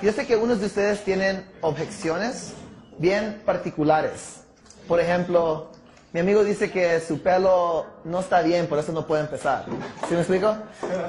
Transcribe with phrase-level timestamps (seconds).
[0.00, 2.52] Yo sé que unos de ustedes tienen objeciones
[2.98, 4.42] bien particulares.
[4.86, 5.72] Por ejemplo,
[6.12, 9.64] mi amigo dice que su pelo no está bien, por eso no puede empezar.
[10.08, 10.56] ¿Sí me explico?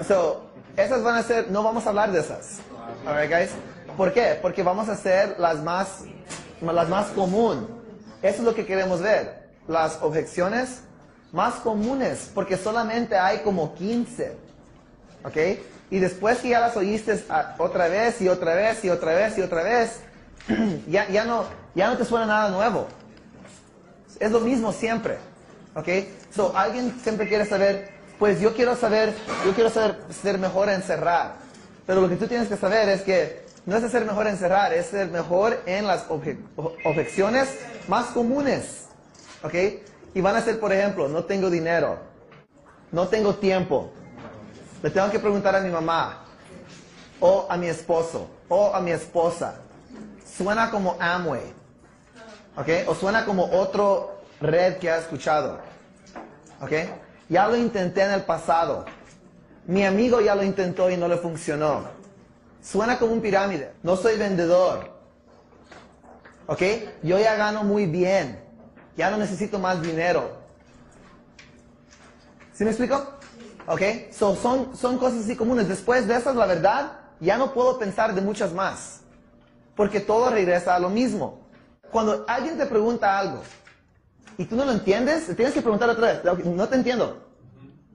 [0.07, 2.61] So, esas van a ser, no vamos a hablar de esas.
[3.05, 3.51] Alright, guys.
[3.95, 4.39] ¿Por qué?
[4.41, 6.05] Porque vamos a hacer las más,
[6.59, 7.67] las más común.
[8.23, 9.49] Eso es lo que queremos ver.
[9.67, 10.81] Las objeciones
[11.31, 14.35] más comunes, porque solamente hay como 15.
[15.23, 15.37] ¿Ok?
[15.91, 19.37] Y después que ya las oíste ah, otra vez y otra vez y otra vez
[19.37, 19.99] y otra vez,
[20.87, 22.87] ya, ya, no, ya no te suena nada nuevo.
[24.19, 25.17] Es lo mismo siempre.
[25.75, 25.87] ¿Ok?
[26.35, 29.13] So, alguien siempre quiere saber, pues yo quiero saber,
[29.45, 31.35] yo quiero saber ser mejor en cerrar.
[31.87, 34.73] Pero lo que tú tienes que saber es que no es ser mejor en cerrar,
[34.73, 36.37] es ser mejor en las obje-
[36.85, 37.49] objeciones
[37.87, 38.85] más comunes.
[39.43, 39.53] ¿Ok?
[40.13, 41.97] Y van a ser, por ejemplo, no tengo dinero,
[42.91, 43.91] no tengo tiempo,
[44.81, 46.23] le tengo que preguntar a mi mamá,
[47.19, 49.55] o a mi esposo, o a mi esposa.
[50.37, 51.53] Suena como Amway.
[52.55, 52.67] ¿Ok?
[52.87, 55.59] O suena como otro red que ha escuchado.
[56.61, 56.71] ¿Ok?
[57.27, 58.85] Ya lo intenté en el pasado.
[59.65, 61.83] Mi amigo ya lo intentó y no le funcionó.
[62.61, 63.73] Suena como un pirámide.
[63.83, 64.91] No soy vendedor.
[66.47, 66.61] ¿Ok?
[67.03, 68.39] Yo ya gano muy bien.
[68.97, 70.37] Ya no necesito más dinero.
[72.53, 73.18] ¿Sí me explico?
[73.69, 73.81] ¿Ok?
[74.11, 75.69] So, son, son cosas así comunes.
[75.69, 79.01] Después de esas, la verdad, ya no puedo pensar de muchas más.
[79.75, 81.39] Porque todo regresa a lo mismo.
[81.91, 83.41] Cuando alguien te pregunta algo
[84.39, 86.25] y tú no lo entiendes, tienes que preguntar otra vez.
[86.25, 87.27] "Ok, No te entiendo.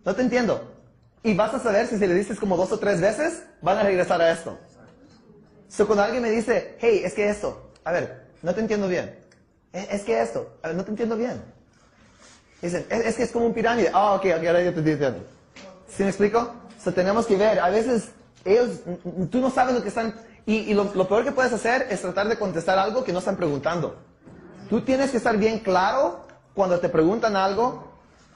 [0.05, 0.71] No te entiendo.
[1.25, 3.83] Y vas a saber si se le dices como dos o tres veces, van a
[3.83, 4.57] regresar a esto.
[5.69, 9.19] So, cuando alguien me dice, hey, es que esto, a ver, no te entiendo bien.
[9.73, 11.43] "Eh, Es que esto, a ver, no te entiendo bien.
[12.63, 13.91] Dicen, es, es que es como un pirámide.
[13.93, 15.34] Ah, ok, ok, ahora yo te entiendo.
[15.97, 16.53] ¿Sí me explico?
[16.83, 18.11] So, tenemos que ver, a veces
[18.45, 18.81] ellos,
[19.31, 22.03] tú no sabes lo que están, y, y lo, lo peor que puedes hacer es
[22.03, 23.97] tratar de contestar algo que no están preguntando.
[24.69, 27.93] Tú tienes que estar bien claro cuando te preguntan algo,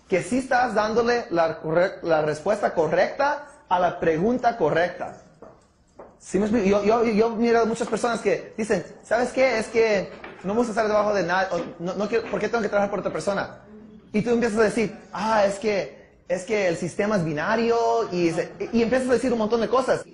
[0.09, 1.61] que sí estás dándole la,
[2.03, 5.19] la respuesta correcta a la pregunta correcta.
[6.19, 6.83] ¿Sí me explico?
[6.83, 9.59] Yo, yo, yo muchas personas que dicen, ¿sabes qué?
[9.59, 10.11] Es que
[10.45, 11.49] no me gusta estar debajo de nadie,
[11.79, 13.59] no, no ¿por qué tengo que trabajar por otra persona?
[14.13, 15.97] Y tú empiezas a decir, ah, es que,
[16.28, 20.05] es que el sistema es binario y, empiezas a decir un montón de cosas.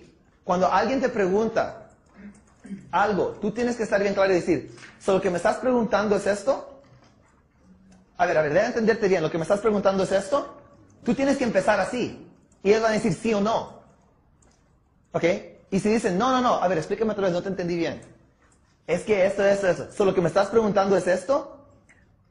[0.45, 1.91] Cuando alguien te pregunta
[2.91, 6.17] algo, tú tienes que estar bien claro y decir, ¿so lo que me estás preguntando
[6.17, 6.81] es esto?
[8.17, 10.57] A ver, a ver, debe entenderte bien, lo que me estás preguntando es esto.
[11.05, 12.27] Tú tienes que empezar así.
[12.63, 13.81] Y ellos van a decir sí o no.
[15.13, 15.25] ¿Ok?
[15.71, 18.01] Y si dicen, no, no, no, a ver, explícame otra vez, no te entendí bien.
[18.87, 19.93] Es que esto, esto, esto.
[19.93, 21.67] So, lo que me estás preguntando es esto.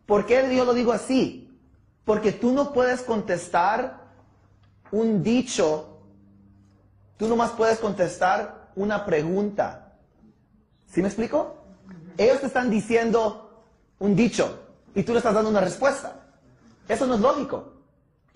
[0.05, 1.42] ¿Por qué yo lo digo así?
[2.05, 4.01] Porque tú no puedes contestar
[4.91, 5.99] un dicho,
[7.17, 9.93] tú nomás puedes contestar una pregunta.
[10.91, 11.57] ¿Sí me explico?
[12.17, 13.63] Ellos te están diciendo
[13.99, 14.59] un dicho
[14.93, 16.15] y tú le estás dando una respuesta.
[16.87, 17.73] Eso no es lógico.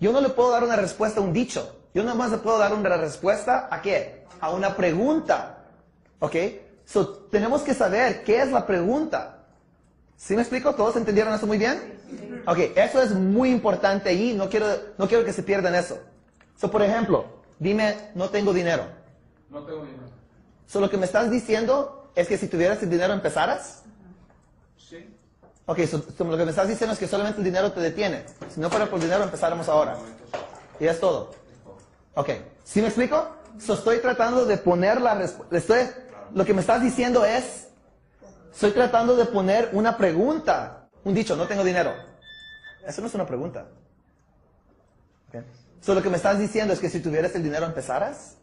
[0.00, 1.76] Yo no le puedo dar una respuesta a un dicho.
[1.94, 4.26] Yo nada más le puedo dar una respuesta a qué?
[4.40, 5.64] A una pregunta.
[6.20, 6.34] ¿Ok?
[6.84, 9.37] So, tenemos que saber qué es la pregunta.
[10.18, 10.74] ¿Sí me explico?
[10.74, 12.42] ¿Todos entendieron eso muy bien?
[12.44, 14.66] Ok, eso es muy importante y no quiero,
[14.98, 15.98] no quiero que se pierdan eso.
[16.56, 17.24] So, por ejemplo,
[17.60, 18.84] dime, no tengo dinero.
[19.48, 20.08] No tengo dinero.
[20.66, 23.84] So, lo que me estás diciendo es que si tuvieras el dinero empezaras.
[24.76, 25.08] Sí.
[25.66, 28.24] Ok, so, so lo que me estás diciendo es que solamente el dinero te detiene.
[28.52, 29.98] Si no fuera por dinero, empezáramos ahora.
[30.80, 31.30] Y es todo.
[32.14, 32.30] Ok,
[32.64, 33.36] ¿sí me explico?
[33.60, 35.94] So, estoy tratando de poner la respuesta.
[36.34, 37.67] Lo que me estás diciendo es,
[38.52, 40.88] estoy tratando de poner una pregunta.
[41.04, 41.92] Un dicho, no tengo dinero.
[42.86, 43.66] Eso no es una pregunta.
[45.28, 45.42] Ok.
[45.80, 48.36] So, lo que me estás diciendo es que si tuvieras el dinero empezaras.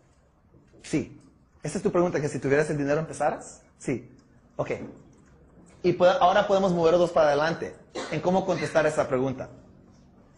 [0.83, 1.19] Sí.
[1.63, 2.21] ¿Esa es tu pregunta?
[2.21, 3.61] ¿Que si tuvieras el dinero empezaras?
[3.77, 4.09] Sí.
[4.55, 4.71] Ok.
[5.83, 7.75] Y puede- ahora podemos movernos para adelante
[8.11, 9.49] en cómo contestar esa pregunta.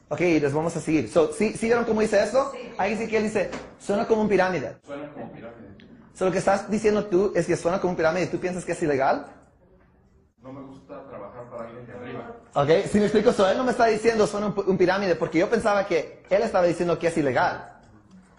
[0.09, 1.09] Ok, y les vamos a seguir.
[1.09, 2.51] So, ¿sí, ¿sí vieron cómo dice esto?
[2.77, 4.77] Ahí dice que él dice, suena como un pirámide.
[4.85, 5.67] Suena como pirámide.
[6.13, 8.63] So, lo que estás diciendo tú es que suena como un pirámide y tú piensas
[8.63, 9.27] que es ilegal.
[10.41, 12.37] No me gusta trabajar para alguien de arriba.
[12.57, 12.69] ¿Ok?
[12.91, 15.47] Si me explico, so, él no me está diciendo son un, un pirámide porque yo
[15.47, 17.71] pensaba que él estaba diciendo que es ilegal.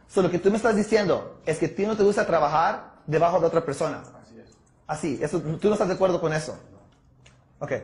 [0.09, 2.95] So, lo que tú me estás diciendo es que a ti no te gusta trabajar
[3.07, 4.03] debajo de otra persona.
[4.21, 4.57] Así es.
[4.89, 6.59] Así, eso, tú no estás de acuerdo con eso.
[7.61, 7.75] Ok.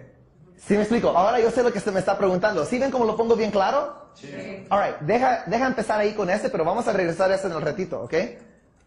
[0.57, 1.11] ¿Sí me explico?
[1.11, 2.67] Ahora yo sé lo que se me está preguntando.
[2.67, 4.09] ¿Sí ven cómo lo pongo bien claro?
[4.15, 4.67] Sí.
[4.71, 7.63] Alright, deja, deja empezar ahí con este, pero vamos a regresar a eso en el
[7.63, 8.15] ratito, ¿ok?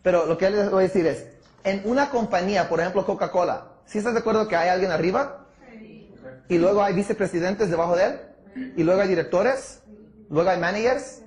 [0.02, 1.28] Pero lo que les voy a decir es,
[1.64, 5.47] en una compañía, por ejemplo Coca-Cola, ¿sí estás de acuerdo que hay alguien arriba?
[6.50, 9.82] Y luego hay vicepresidentes debajo de él, y luego hay directores,
[10.30, 11.22] luego hay managers,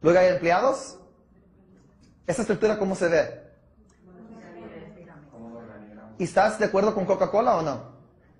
[0.00, 0.98] luego hay empleados.
[2.26, 3.40] ¿Esa estructura cómo se ve?
[6.18, 7.82] ¿Y estás de acuerdo con Coca-Cola o no?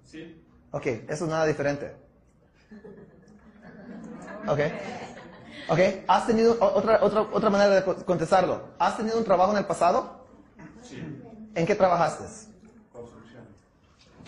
[0.04, 0.40] Sí.
[0.70, 1.94] Ok, eso es nada diferente.
[4.46, 4.58] Ok.
[5.68, 5.78] Ok,
[6.08, 8.70] ¿has tenido otra, otra, otra manera de co- contestarlo?
[8.78, 10.26] ¿Has tenido un trabajo en el pasado?
[10.82, 11.02] Sí.
[11.54, 12.24] ¿En qué trabajaste?
[12.92, 13.44] Construcción.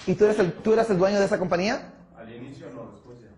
[0.07, 1.92] ¿Y tú eres el, tú eras el dueño de esa compañía?
[2.47, 3.29] Inicio no, después ya.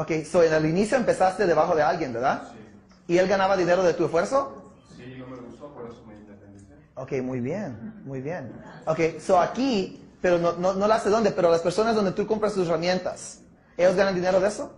[0.00, 2.50] Ok, so en el inicio empezaste debajo de alguien, ¿verdad?
[2.52, 3.14] Sí.
[3.14, 4.72] ¿Y él ganaba dinero de tu esfuerzo?
[4.96, 6.74] Sí, no me gustó, por eso me independicé.
[6.94, 8.52] Ok, muy bien, muy bien.
[8.86, 12.26] Ok, so aquí, pero no, no, no la sé dónde, pero las personas donde tú
[12.26, 13.40] compras tus herramientas,
[13.76, 14.72] ¿ellos ganan dinero de eso?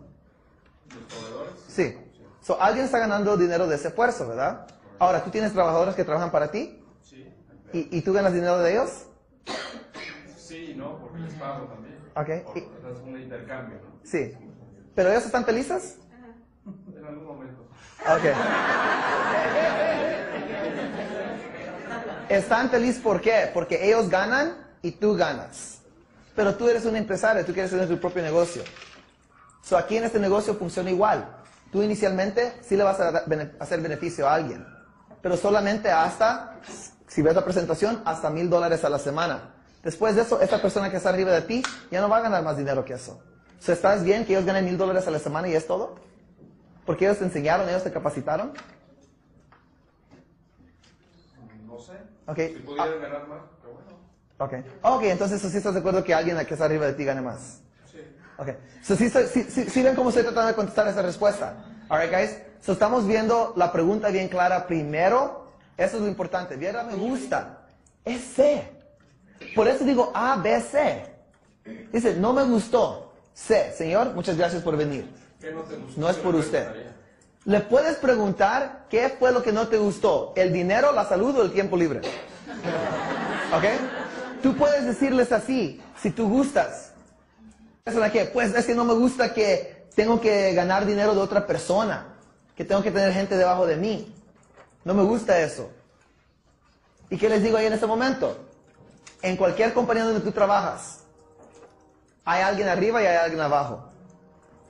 [0.88, 1.54] ¿Los proveedores?
[1.68, 1.96] Sí.
[2.42, 4.66] So, alguien está ganando dinero de ese esfuerzo, ¿verdad?
[4.98, 6.82] Ahora, ¿tú tienes trabajadores que trabajan para ti?
[7.02, 7.32] Sí.
[7.72, 9.06] ¿Y, y tú ganas dinero de ellos?
[10.36, 11.95] Sí no, porque les pago también.
[12.16, 12.26] Ok.
[12.44, 14.00] Por- o sea, es un intercambio, ¿no?
[14.02, 14.32] Sí.
[14.94, 15.98] ¿Pero ellos están felices?
[16.96, 17.68] En algún momento.
[18.08, 18.24] Ok.
[22.28, 23.50] Están felices ¿por qué?
[23.52, 25.82] Porque ellos ganan y tú ganas.
[26.34, 28.62] Pero tú eres un empresario, tú quieres tener tu propio negocio.
[29.62, 31.26] So, aquí en este negocio funciona igual.
[31.72, 33.24] Tú inicialmente sí le vas a
[33.58, 34.64] hacer beneficio a alguien,
[35.20, 36.60] pero solamente hasta,
[37.08, 39.55] si ves la presentación, hasta mil dólares a la semana.
[39.86, 41.62] Después de eso, esta persona que está arriba de ti
[41.92, 43.22] ya no va a ganar más dinero que eso.
[43.60, 45.94] So, ¿Estás bien que ellos ganen mil dólares a la semana y es todo?
[46.84, 48.52] Porque ellos te enseñaron, ellos te capacitaron.
[51.68, 51.92] No sé.
[52.26, 52.36] Ok.
[52.36, 53.90] Si pudieran ganar más, pero bueno.
[54.38, 54.96] Ok.
[54.96, 57.60] Ok, entonces sí estás de acuerdo que alguien que está arriba de ti gane más.
[57.88, 58.00] Sí.
[58.38, 58.48] Ok.
[58.82, 61.64] So, sí, sí, ven cómo estoy tratando de contestar esa respuesta.
[61.88, 62.36] Alright, guys.
[62.60, 65.46] So, estamos viendo la pregunta bien clara primero.
[65.76, 66.56] Eso es lo importante.
[66.56, 67.68] Viera me gusta.
[68.04, 68.75] Es C.
[69.54, 71.04] Por eso digo A, B, C.
[71.92, 73.12] Dice, no me gustó.
[73.34, 73.72] C.
[73.76, 75.08] Señor, muchas gracias por venir.
[75.40, 76.00] ¿Qué no te gustó?
[76.00, 76.68] No es ¿Qué por usted.
[77.44, 80.32] Le puedes preguntar qué fue lo que no te gustó.
[80.36, 82.00] ¿El dinero, la salud o el tiempo libre?
[83.54, 83.64] ¿Ok?
[84.42, 86.92] Tú puedes decirles así, si tú gustas.
[87.84, 88.24] ¿Eso de qué?
[88.24, 92.06] Pues es que no me gusta que tengo que ganar dinero de otra persona,
[92.56, 94.12] que tengo que tener gente debajo de mí.
[94.84, 95.70] No me gusta eso.
[97.10, 98.45] ¿Y qué les digo ahí en este momento?
[99.26, 101.00] En cualquier compañía donde tú trabajas,
[102.24, 103.90] hay alguien arriba y hay alguien abajo.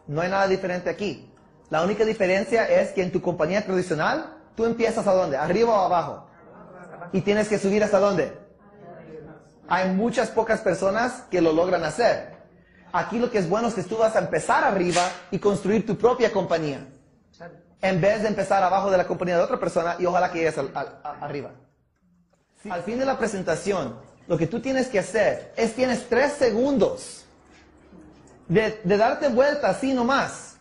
[0.07, 1.31] No hay nada diferente aquí.
[1.69, 5.37] La única diferencia es que en tu compañía tradicional, tú empiezas a dónde?
[5.37, 6.27] ¿Arriba o abajo?
[7.13, 8.33] Y tienes que subir hasta dónde?
[9.69, 12.35] Hay muchas pocas personas que lo logran hacer.
[12.95, 15.99] Aquí lo que es bueno es que tú vas a empezar arriba y construir tu
[15.99, 16.81] propia compañía.
[17.83, 20.57] En vez de empezar abajo de la compañía de otra persona y ojalá que llegues
[20.57, 20.73] al-
[21.21, 21.51] arriba.
[22.71, 27.25] Al fin de la presentación, lo que tú tienes que hacer es tienes tres segundos
[28.49, 30.57] de, darte vuelta así nomás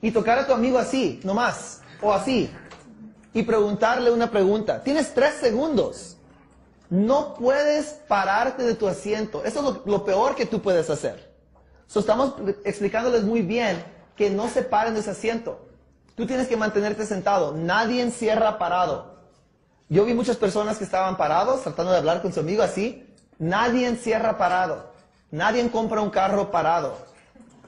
[0.00, 2.50] y tocar a tu amigo así, nomás, o así,
[3.32, 4.82] y preguntarle una pregunta.
[4.82, 6.16] Tienes tres segundos.
[6.88, 9.44] No puedes pararte de tu asiento.
[9.44, 11.28] Eso es lo, peor que tú puedes hacer.
[11.94, 12.34] Estamos
[12.64, 13.82] explicándoles muy bien
[14.16, 15.66] que no se paren de ese asiento.
[16.14, 17.54] Tú tienes que mantenerte sentado.
[17.54, 19.17] Nadie encierra parado.
[19.88, 23.06] Yo vi muchas personas que estaban parados, tratando de hablar con su amigo así.
[23.38, 24.92] Nadie encierra parado.
[25.30, 26.96] Nadie compra un carro parado.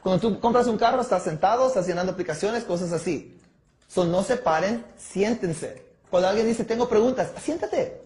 [0.02, 3.38] Cuando tú compras un carro, estás sentado, estás llenando aplicaciones, cosas así.
[3.86, 5.82] So, no se paren, siéntense.
[6.10, 8.02] Cuando alguien dice, tengo preguntas, siéntate.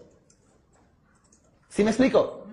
[1.69, 2.47] ¿Sí me explico?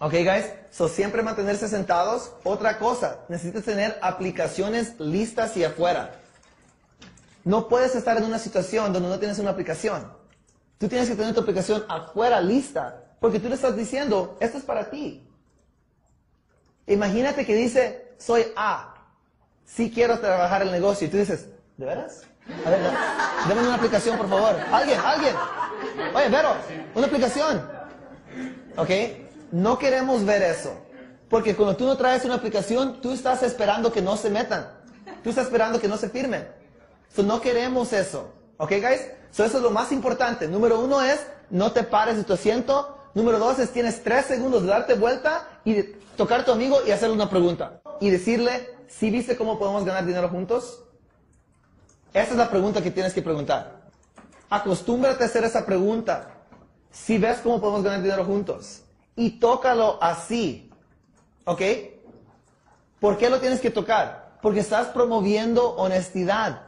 [0.00, 0.46] Ok, guys.
[0.70, 2.32] So, siempre mantenerse sentados.
[2.44, 6.20] Otra cosa, necesitas tener aplicaciones listas y afuera.
[7.44, 10.17] No puedes estar en una situación donde no tienes una aplicación.
[10.78, 14.64] Tú tienes que tener tu aplicación afuera lista, porque tú le estás diciendo, esto es
[14.64, 15.26] para ti.
[16.86, 18.94] Imagínate que dice, soy A,
[19.64, 22.22] sí quiero trabajar el negocio, y tú dices, ¿de veras?
[22.64, 24.56] A ver, da- dame una aplicación, por favor.
[24.72, 25.34] Alguien, alguien.
[26.14, 26.54] Oye, Vero,
[26.94, 27.62] una aplicación.
[28.76, 28.90] ¿Ok?
[29.52, 30.72] No queremos ver eso.
[31.28, 34.66] Porque cuando tú no traes una aplicación, tú estás esperando que no se metan.
[35.22, 36.48] Tú estás esperando que no se firmen.
[37.14, 38.32] So, no queremos eso.
[38.58, 39.06] ¿Ok, guys?
[39.30, 40.48] So, eso es lo más importante.
[40.48, 42.98] Número uno es, no te pares de tu asiento.
[43.14, 45.80] Número dos es, tienes tres segundos de darte vuelta y
[46.16, 47.80] tocar a tu amigo y hacerle una pregunta.
[48.00, 50.82] Y decirle, ¿sí viste cómo podemos ganar dinero juntos?
[52.12, 53.82] Esa es la pregunta que tienes que preguntar.
[54.50, 56.30] Acostúmbrate a hacer esa pregunta.
[56.90, 58.82] Si ves cómo podemos ganar dinero juntos.
[59.14, 60.72] Y tócalo así.
[61.44, 61.62] ¿Ok?
[62.98, 64.38] ¿Por qué lo tienes que tocar?
[64.42, 66.67] Porque estás promoviendo honestidad.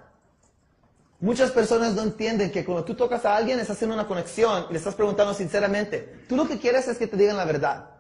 [1.21, 4.73] Muchas personas no entienden que cuando tú tocas a alguien estás haciendo una conexión y
[4.73, 6.25] le estás preguntando sinceramente.
[6.27, 7.91] Tú lo que quieres es que te digan la verdad.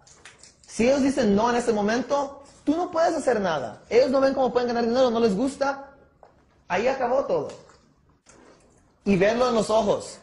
[0.67, 3.83] Si ellos dicen no en ese momento, tú no puedes hacer nada.
[3.91, 5.91] Ellos no ven cómo pueden ganar dinero, no les gusta.
[6.67, 7.49] Ahí acabó todo.
[9.05, 10.19] Y verlo en los ojos.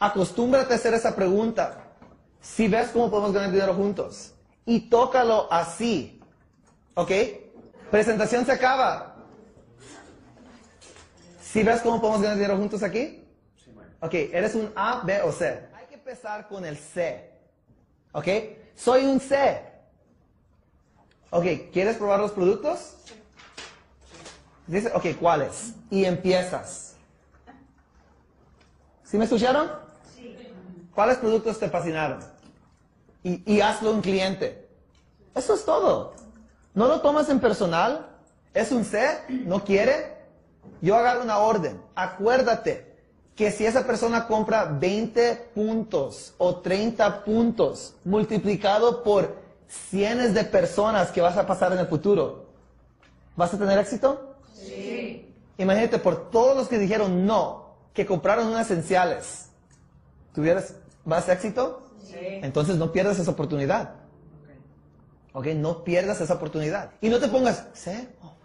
[0.00, 1.84] Acostúmbrate a hacer esa pregunta.
[2.40, 4.32] Si ves cómo podemos ganar dinero juntos.
[4.66, 6.20] Y tócalo así.
[6.94, 7.12] ¿Ok?
[7.92, 9.07] Presentación se acaba.
[11.50, 13.24] ¿Si ves cómo podemos ganar dinero juntos aquí?
[14.00, 15.66] Ok, ¿eres un A, B o C?
[15.74, 17.30] Hay que empezar con el C.
[18.12, 18.26] ¿Ok?
[18.76, 19.62] Soy un C.
[21.30, 22.96] Ok, ¿quieres probar los productos?
[24.66, 25.72] Dice, ok, ¿cuáles?
[25.88, 26.96] Y empiezas.
[29.02, 29.70] ¿Sí me escucharon?
[30.14, 30.36] Sí.
[30.94, 32.20] ¿Cuáles productos te fascinaron?
[33.22, 34.68] Y, y hazlo un cliente.
[35.34, 36.12] Eso es todo.
[36.74, 38.06] No lo tomas en personal.
[38.52, 40.17] Es un C, no quiere.
[40.80, 41.80] Yo agarro una orden.
[41.94, 42.88] Acuérdate
[43.34, 49.36] que si esa persona compra 20 puntos o 30 puntos multiplicado por
[49.68, 52.46] cientos de personas que vas a pasar en el futuro,
[53.36, 54.34] ¿vas a tener éxito?
[54.54, 55.32] Sí.
[55.56, 59.50] Imagínate por todos los que dijeron no, que compraron unas esenciales.
[60.34, 61.82] ¿Tuvieras más éxito?
[62.04, 62.16] Sí.
[62.42, 63.94] Entonces no pierdas esa oportunidad.
[65.32, 66.90] Ok, no pierdas esa oportunidad.
[67.00, 68.08] Y no te pongas, ¿sí?
[68.22, 68.37] Oh.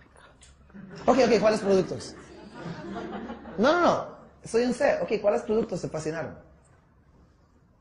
[1.06, 2.16] Ok, ok, ¿cuáles productos?
[3.58, 4.08] No, no, no.
[4.44, 5.00] Soy un C.
[5.02, 6.38] Ok, ¿cuáles productos te fascinaron?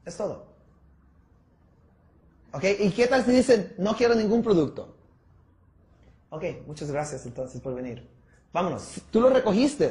[0.04, 0.46] Es todo.
[2.52, 4.96] Ok, ¿y qué tal si dicen, no quiero ningún producto?
[6.30, 8.08] Ok, muchas gracias entonces por venir.
[8.52, 9.00] Vámonos.
[9.10, 9.90] Tú lo recogiste.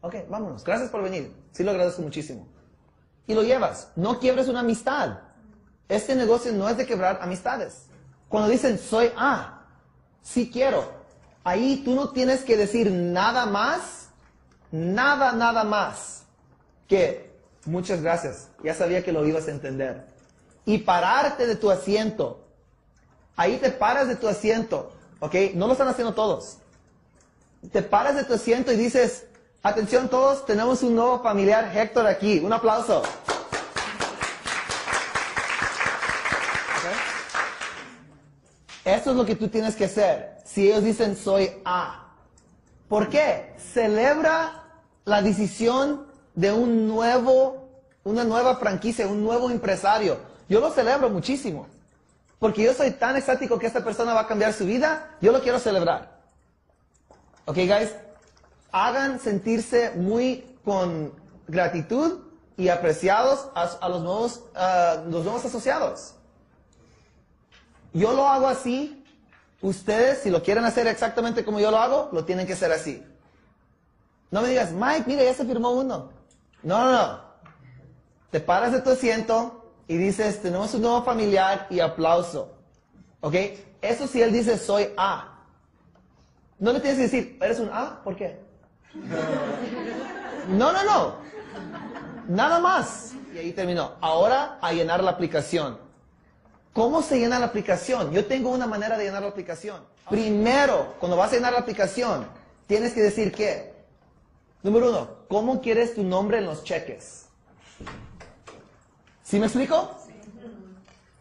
[0.00, 0.64] Ok, vámonos.
[0.64, 1.32] Gracias por venir.
[1.52, 2.48] Sí lo agradezco muchísimo.
[3.26, 3.90] Y lo llevas.
[3.96, 5.18] No quiebres una amistad.
[5.88, 7.86] Este negocio no es de quebrar amistades.
[8.28, 9.66] Cuando dicen, soy A,
[10.22, 11.03] sí quiero.
[11.44, 14.04] Ahí tú no tienes que decir nada más
[14.74, 16.24] nada, nada más
[16.88, 17.30] que
[17.64, 20.06] muchas gracias, ya sabía que lo ibas a entender.
[20.66, 22.40] Y pararte de tu asiento.
[23.36, 25.34] Ahí te paras de tu asiento, ¿ok?
[25.54, 26.58] No lo están haciendo todos.
[27.72, 29.26] Te paras de tu asiento y dices,
[29.62, 32.40] atención todos, tenemos un nuevo familiar, Héctor, aquí.
[32.40, 33.02] Un aplauso.
[38.84, 40.36] Eso es lo que tú tienes que hacer.
[40.44, 42.12] Si ellos dicen soy A.
[42.88, 43.54] ¿Por qué?
[43.56, 44.64] Celebra
[45.04, 47.68] la decisión de un nuevo,
[48.04, 50.18] una nueva franquicia, un nuevo empresario.
[50.48, 51.66] Yo lo celebro muchísimo.
[52.38, 55.40] Porque yo soy tan estático que esta persona va a cambiar su vida, yo lo
[55.40, 56.20] quiero celebrar.
[57.46, 57.94] Ok, guys,
[58.70, 61.12] hagan sentirse muy con
[61.46, 62.18] gratitud
[62.56, 64.42] y apreciados a, los, nuevos,
[65.08, 66.14] los nuevos asociados.
[67.94, 69.00] Yo lo hago así.
[69.62, 73.02] Ustedes, si lo quieren hacer exactamente como yo lo hago, lo tienen que hacer así.
[74.30, 76.10] No me digas, Mike, mira, ya se firmó uno.
[76.62, 77.20] No, no, no.
[78.30, 82.52] Te paras de tu asiento y dices, tenemos un nuevo familiar y aplauso.
[83.20, 83.34] ¿Ok?
[83.80, 85.38] Eso si él dice, soy A.
[86.58, 88.02] No le tienes que decir, ¿eres un A?
[88.02, 88.40] ¿Por qué?
[90.48, 91.14] No, no, no.
[92.28, 93.12] Nada más.
[93.34, 93.92] Y ahí terminó.
[94.00, 95.83] Ahora a llenar la aplicación.
[96.74, 98.12] ¿Cómo se llena la aplicación?
[98.12, 99.82] Yo tengo una manera de llenar la aplicación.
[100.10, 102.26] Primero, cuando vas a llenar la aplicación,
[102.66, 103.74] tienes que decir que
[104.64, 107.26] Número uno, ¿cómo quieres tu nombre en los cheques?
[109.22, 109.94] ¿Sí me explico?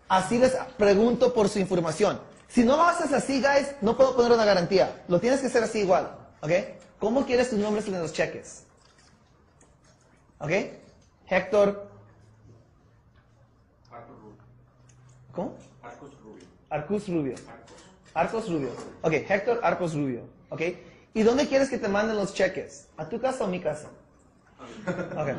[0.07, 2.21] Así les pregunto por su información.
[2.47, 5.03] Si no lo haces así, guys, no puedo poner una garantía.
[5.09, 6.15] Lo tienes que hacer así igual.
[6.39, 6.51] ¿Ok?
[6.99, 8.63] ¿Cómo quieres tus nombres en los cheques?
[10.39, 10.51] ¿Ok?
[11.27, 11.91] Héctor.
[15.33, 15.55] ¿Cómo?
[15.81, 16.45] Arcos Rubio.
[16.69, 17.35] Arcos Rubio.
[18.13, 18.69] Arcos Rubio.
[19.01, 20.21] Ok, Héctor Arcos Rubio.
[20.49, 20.61] ¿Ok?
[21.15, 22.87] ¿Y dónde quieres que te manden los cheques?
[22.97, 23.89] ¿A tu casa o a mi casa?
[25.17, 25.29] Ok.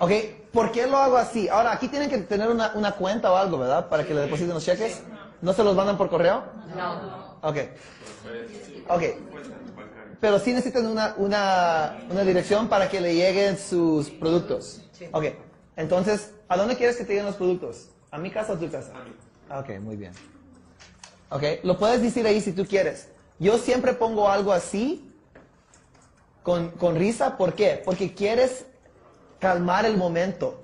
[0.00, 0.10] Ok,
[0.52, 1.48] ¿por qué lo hago así?
[1.48, 3.88] Ahora, aquí tienen que tener una, una cuenta o algo, ¿verdad?
[3.88, 5.02] Para que le depositen los cheques.
[5.40, 6.42] ¿No se los mandan por correo?
[6.76, 7.38] No.
[7.42, 7.56] Ok.
[8.88, 9.02] Ok.
[10.20, 14.82] Pero sí necesitan una, una, una dirección para que le lleguen sus productos.
[15.12, 15.26] Ok.
[15.76, 17.90] Entonces, ¿a dónde quieres que te lleguen los productos?
[18.10, 18.92] ¿A mi casa o a tu casa?
[19.50, 20.12] Ok, muy bien.
[21.30, 23.08] Ok, lo puedes decir ahí si tú quieres.
[23.38, 25.10] Yo siempre pongo algo así,
[26.42, 27.80] con, risa, ¿por qué?
[27.84, 28.66] Porque quieres
[29.38, 30.60] calmar el momento.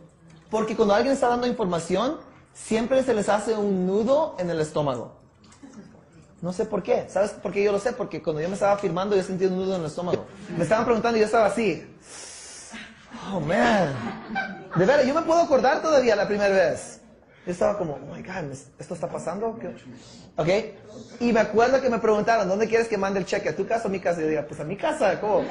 [0.50, 2.18] Porque cuando alguien está dando información,
[2.52, 5.14] siempre se les hace un nudo en el estómago.
[6.42, 7.06] No sé por qué.
[7.08, 7.92] ¿Sabes por qué yo lo sé?
[7.92, 10.26] Porque cuando yo me estaba firmando yo sentía un nudo en el estómago.
[10.56, 11.86] Me estaban preguntando y yo estaba así.
[13.32, 13.94] Oh, man.
[14.76, 17.00] De veras, yo me puedo acordar todavía la primera vez.
[17.46, 19.56] Yo estaba como, oh my God, ¿esto está pasando?
[20.36, 20.48] ¿Ok?
[21.20, 23.50] Y me acuerdo que me preguntaron, ¿dónde quieres que mande el cheque?
[23.50, 24.20] ¿A tu casa o a mi casa?
[24.20, 25.44] Y yo digo, pues a mi casa, ¿cómo?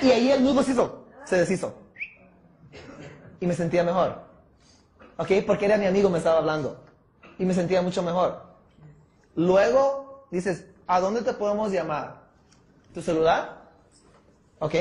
[0.00, 1.74] Y ahí el nudo se hizo, se deshizo.
[3.40, 4.22] Y me sentía mejor.
[5.18, 5.30] ¿Ok?
[5.46, 6.82] Porque era mi amigo, me estaba hablando.
[7.38, 8.42] Y me sentía mucho mejor.
[9.36, 12.22] Luego dices, ¿a dónde te podemos llamar?
[12.94, 13.64] ¿Tu celular?
[14.60, 14.74] ¿Ok?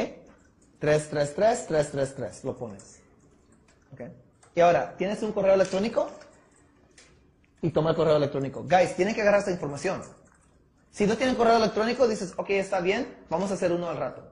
[0.79, 3.01] 333, 333, lo pones.
[3.91, 4.01] ¿Ok?
[4.55, 6.09] Y ahora, ¿tienes un correo electrónico?
[7.61, 8.63] Y toma el correo electrónico.
[8.63, 10.01] Guys, tienen que agarrar esta información.
[10.91, 14.23] Si no tienen correo electrónico, dices, ok, está bien, vamos a hacer uno al rato.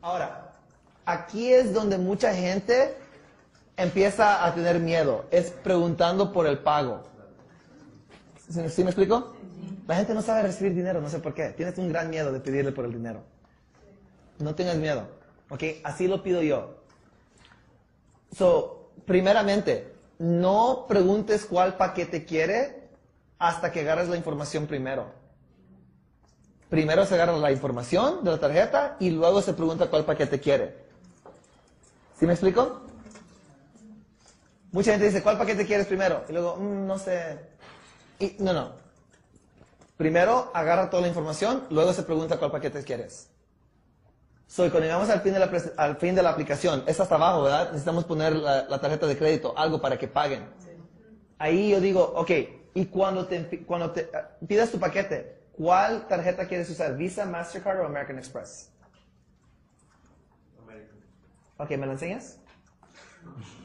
[0.00, 0.54] Ahora,
[1.04, 2.96] aquí es donde mucha gente
[3.76, 5.26] empieza a tener miedo.
[5.30, 7.02] Es preguntando por el pago.
[8.48, 9.34] ¿Sí, me explico?
[9.86, 11.50] La gente no sabe recibir dinero, no sé por qué.
[11.50, 13.22] Tienes un gran miedo de pedirle por el dinero.
[14.38, 15.08] No tengas miedo.
[15.50, 16.76] Ok, así lo pido yo.
[18.36, 22.88] So, primeramente, no preguntes cuál paquete quiere
[23.38, 25.12] hasta que agarres la información primero.
[26.70, 30.74] Primero se agarra la información de la tarjeta y luego se pregunta cuál paquete quiere.
[32.18, 32.80] ¿Sí me explico?
[34.72, 36.24] Mucha gente dice, ¿cuál paquete quieres primero?
[36.28, 37.38] Y luego, mm, no sé.
[38.38, 38.72] No, no.
[39.96, 43.28] Primero agarra toda la información, luego se pregunta cuál paquete quieres.
[44.46, 47.42] Soy cuando llegamos al fin, de la, al fin de la aplicación, es hasta abajo,
[47.44, 47.66] ¿verdad?
[47.68, 50.46] Necesitamos poner la, tarjeta de crédito, algo para que paguen.
[51.38, 52.30] Ahí yo digo, ok,
[52.74, 56.96] y cuando te, cuando te ah, pidas tu paquete, ¿cuál tarjeta quieres usar?
[56.96, 58.70] ¿Visa, Mastercard o American Express?
[60.62, 60.96] American.
[61.58, 62.38] Ok, ¿me la enseñas?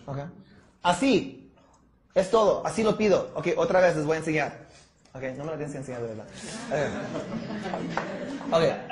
[0.06, 0.18] Ok.
[0.82, 1.52] Así,
[2.16, 3.32] es todo, así lo pido.
[3.36, 4.68] Ok, otra vez les voy a enseñar.
[5.14, 6.26] Ok, no me lo tienes que enseñar de verdad.
[8.52, 8.89] Ok.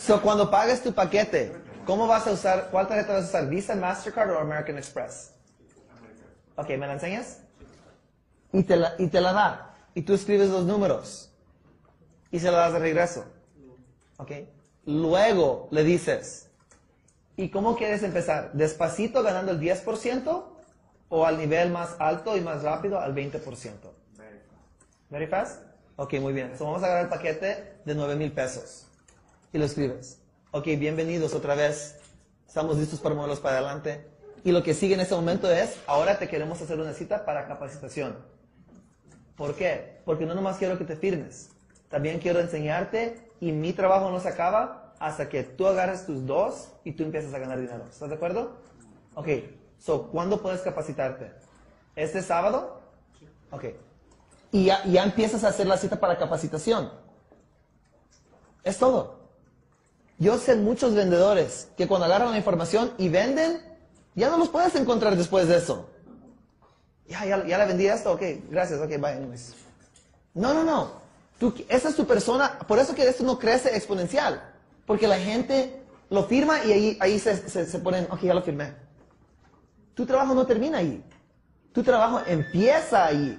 [0.00, 1.52] So, cuando pagues tu paquete,
[1.84, 3.48] ¿cómo vas a usar, cuál tarjeta vas a usar?
[3.50, 5.34] ¿Visa, Mastercard o American Express?
[6.56, 7.40] Ok, ¿me la enseñas?
[8.50, 9.74] Y te la, y te la da.
[9.94, 11.30] Y tú escribes los números.
[12.30, 13.26] Y se la das de regreso.
[14.16, 14.32] Ok.
[14.86, 16.48] Luego le dices,
[17.36, 18.52] ¿y cómo quieres empezar?
[18.54, 20.44] ¿Despacito ganando el 10%?
[21.10, 23.42] ¿O al nivel más alto y más rápido al 20%?
[25.10, 25.62] Very fast.
[25.96, 26.56] Ok, muy bien.
[26.56, 28.86] So, vamos a agarrar el paquete de 9 mil pesos
[29.52, 30.20] y lo escribes.
[30.52, 31.98] Ok, bienvenidos otra vez.
[32.46, 34.06] Estamos listos para moverlos para adelante.
[34.44, 37.46] Y lo que sigue en este momento es, ahora te queremos hacer una cita para
[37.46, 38.16] capacitación.
[39.36, 40.00] ¿Por qué?
[40.04, 41.50] Porque no nomás quiero que te firmes.
[41.88, 46.68] También quiero enseñarte y mi trabajo no se acaba hasta que tú agarres tus dos
[46.84, 47.86] y tú empiezas a ganar dinero.
[47.90, 48.56] ¿Estás de acuerdo?
[49.14, 49.28] Ok.
[49.78, 51.32] So, ¿cuándo puedes capacitarte?
[51.96, 52.80] ¿Este sábado?
[53.50, 53.64] Ok.
[54.52, 56.90] Y ya, ya empiezas a hacer la cita para capacitación.
[58.62, 59.19] Es todo.
[60.20, 63.62] Yo sé muchos vendedores que cuando agarran la información y venden,
[64.14, 65.88] ya no los puedes encontrar después de eso.
[67.08, 69.54] Ya, ya, le vendí esto, ok, gracias, ok, bye, anyways.
[70.34, 70.92] No, no, no.
[71.38, 74.42] Tú, esa es tu persona, por eso que esto no crece exponencial.
[74.84, 78.74] Porque la gente lo firma y ahí, ahí se, se, ponen, ok, ya lo firmé.
[79.94, 81.02] Tu trabajo no termina ahí.
[81.72, 83.38] Tu trabajo empieza ahí.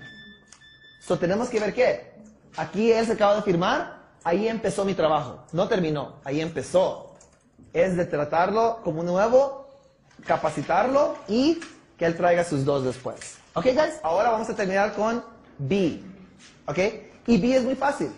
[1.00, 2.12] So, tenemos que ver qué.
[2.58, 5.44] Aquí él se acaba de firmar, ahí empezó mi trabajo.
[5.52, 7.16] No terminó, ahí empezó.
[7.74, 9.68] Es de tratarlo como nuevo,
[10.26, 11.60] capacitarlo y
[11.98, 13.38] que él traiga sus dos después.
[13.54, 14.00] ¿Ok, guys?
[14.04, 15.24] Ahora vamos a terminar con
[15.58, 16.02] B.
[16.66, 16.80] ¿Ok?
[17.28, 18.12] Y B es muy fácil.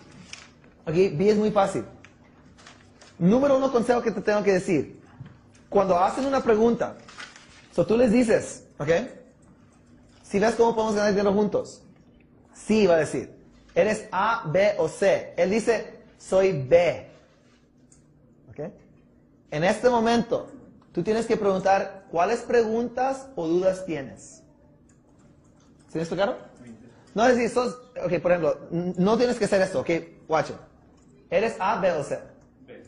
[0.85, 0.93] ¿Ok?
[0.93, 1.85] B es muy fácil.
[3.17, 5.01] Número uno consejo que te tengo que decir.
[5.69, 6.97] Cuando hacen una pregunta,
[7.73, 8.89] so tú les dices, ¿ok?
[10.23, 11.81] Si ves cómo podemos ganar dinero juntos.
[12.53, 13.42] Sí, va a decir.
[13.75, 15.33] ¿Eres A, B o C?
[15.37, 17.09] Él dice, soy B.
[18.49, 18.59] ¿Ok?
[19.51, 20.51] En este momento,
[20.91, 24.43] tú tienes que preguntar cuáles preguntas o dudas tienes.
[25.89, 26.35] ¿Sí me explicaron?
[27.13, 29.89] No es decir, sos, ok, por ejemplo, no tienes que hacer esto, ok,
[30.27, 30.55] watch it.
[31.29, 32.19] ¿Eres A, B o C?
[32.65, 32.83] B.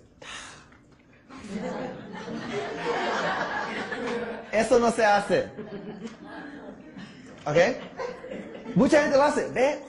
[4.52, 5.50] Eso no se hace.
[7.46, 7.58] ¿Ok?
[8.76, 9.50] Mucha gente lo hace.
[9.50, 9.80] B,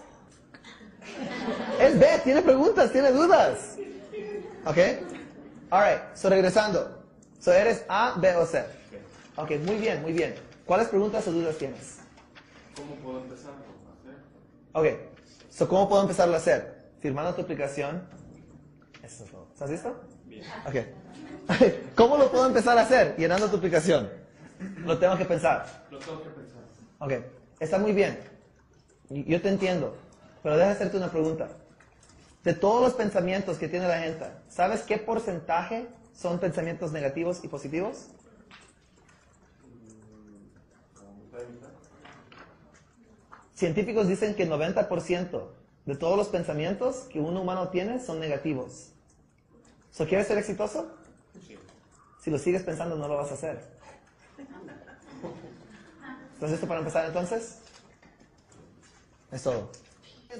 [1.80, 3.76] él ve, tiene preguntas, tiene dudas.
[4.64, 4.78] ¿Ok?
[5.70, 7.02] Alright, so regresando.
[7.40, 8.64] So eres A, B o C.
[9.36, 10.34] Ok, muy bien, muy bien.
[10.64, 11.98] ¿Cuáles preguntas o dudas tienes?
[12.74, 14.94] ¿Cómo puedo empezar a hacer?
[14.94, 15.00] Ok,
[15.50, 16.90] so ¿cómo puedo empezarlo a hacer?
[17.00, 18.02] Firmando tu aplicación.
[19.02, 19.48] Eso es todo.
[19.52, 20.00] ¿Estás listo?
[20.24, 20.44] Bien.
[20.66, 20.74] Ok.
[21.94, 23.14] ¿Cómo lo puedo empezar a hacer?
[23.16, 24.10] Llenando tu aplicación.
[24.84, 25.84] Lo tengo que pensar.
[25.90, 26.62] Lo tengo que pensar.
[26.98, 27.12] Ok,
[27.60, 28.18] está muy bien.
[29.10, 29.96] Yo te entiendo.
[30.46, 31.48] Pero déjame hacerte una pregunta.
[32.44, 37.48] De todos los pensamientos que tiene la gente, ¿sabes qué porcentaje son pensamientos negativos y
[37.48, 38.10] positivos?
[43.54, 45.48] Científicos dicen que 90%
[45.84, 48.92] de todos los pensamientos que un humano tiene son negativos.
[49.90, 50.96] ¿So quieres ser exitoso?
[52.20, 53.64] Si lo sigues pensando, no lo vas a hacer.
[56.34, 57.58] ¿Estás listo para empezar entonces?
[59.32, 59.85] Es todo.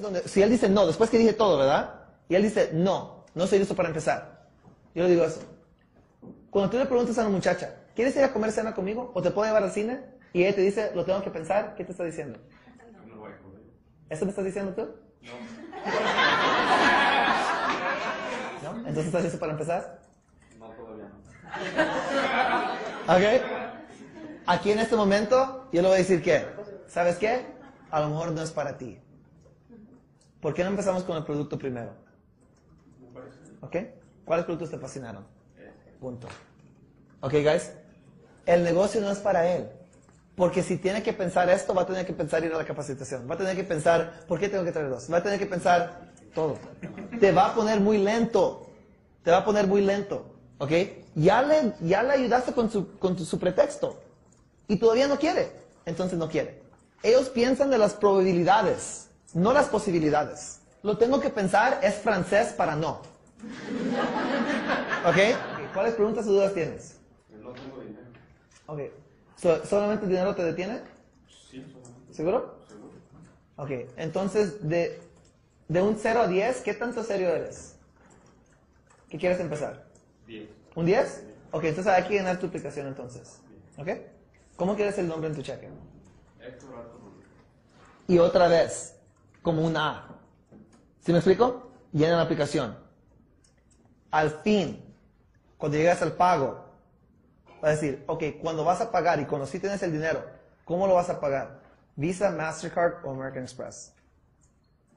[0.00, 1.94] Donde- si él dice no, después que dije todo, ¿verdad?
[2.28, 4.46] Y él dice no, no estoy listo para empezar.
[4.94, 5.40] Yo le digo eso.
[6.50, 9.11] Cuando tú le preguntas a una muchacha, ¿quieres ir a comer cena conmigo?
[9.14, 10.00] ¿O te puedo llevar al cine?
[10.32, 12.38] Y ella te dice, lo tengo que pensar, ¿qué te está diciendo?
[13.06, 13.61] No voy a comer.
[14.11, 14.88] ¿Eso me estás diciendo tú?
[18.62, 18.70] No.
[18.78, 20.00] Entonces, ¿estás listo para empezar?
[20.59, 21.04] No, todavía
[23.06, 23.14] no.
[23.14, 23.42] ¿Ok?
[24.46, 26.44] Aquí en este momento, yo le voy a decir que,
[26.88, 27.46] ¿sabes qué?
[27.90, 28.98] A lo mejor no es para ti.
[30.46, 31.90] ¿Por qué no empezamos con el producto primero?
[33.62, 33.78] ¿Ok?
[34.24, 35.26] ¿Cuáles productos te fascinaron?
[35.98, 36.28] Punto.
[37.20, 37.72] ¿Ok, guys?
[38.44, 39.68] El negocio no es para él.
[40.37, 43.28] Porque si tiene que pensar esto, va a tener que pensar ir a la capacitación.
[43.28, 45.12] Va a tener que pensar, ¿por qué tengo que traer dos?
[45.12, 46.61] Va a tener que pensar todo.
[47.18, 48.68] Te va a poner muy lento.
[49.24, 50.32] Te va a poner muy lento.
[50.59, 50.70] ¿Ok?
[51.16, 54.00] Ya le, ya le ayudaste con, su, con su pretexto.
[54.68, 55.50] Y todavía no quiere.
[55.87, 56.62] Entonces no quiere.
[57.02, 59.06] Ellos piensan de las probabilidades,
[59.37, 60.61] no las posibilidades.
[60.83, 63.03] Lo tengo que pensar es francés para no.
[65.07, 65.16] ¿Ok?
[65.75, 66.96] ¿Cuáles preguntas o dudas tienes?
[67.42, 68.07] No tengo dinero.
[68.66, 68.81] Ok.
[69.37, 70.81] So- ¿Solamente el dinero te detiene?
[71.29, 72.14] Sí, solamente.
[72.14, 72.61] ¿Seguro?
[72.66, 72.92] Seguro.
[73.57, 73.70] Ok.
[73.99, 75.01] Entonces, de,
[75.68, 77.77] de un 0 a 10, ¿qué tanto serio eres?
[79.11, 79.85] ¿Qué quieres empezar?
[80.27, 80.49] Diez.
[80.75, 81.25] ¿Un 10?
[81.53, 83.40] Ok, entonces hay que llenar tu aplicación entonces.
[83.77, 83.88] ¿Ok?
[84.57, 85.68] ¿Cómo quieres el nombre en tu cheque?
[86.40, 87.12] Héctor Rubio.
[88.09, 88.95] Y otra vez,
[89.46, 90.09] como un A.
[91.04, 91.70] ¿Sí me explico?
[91.92, 92.76] Llena la aplicación.
[94.11, 94.85] Al fin,
[95.56, 96.64] cuando llegas al pago,
[97.62, 100.24] va a decir, ok, cuando vas a pagar y cuando sí tienes el dinero,
[100.64, 101.61] ¿cómo lo vas a pagar?
[101.94, 103.92] Visa, Mastercard o American Express.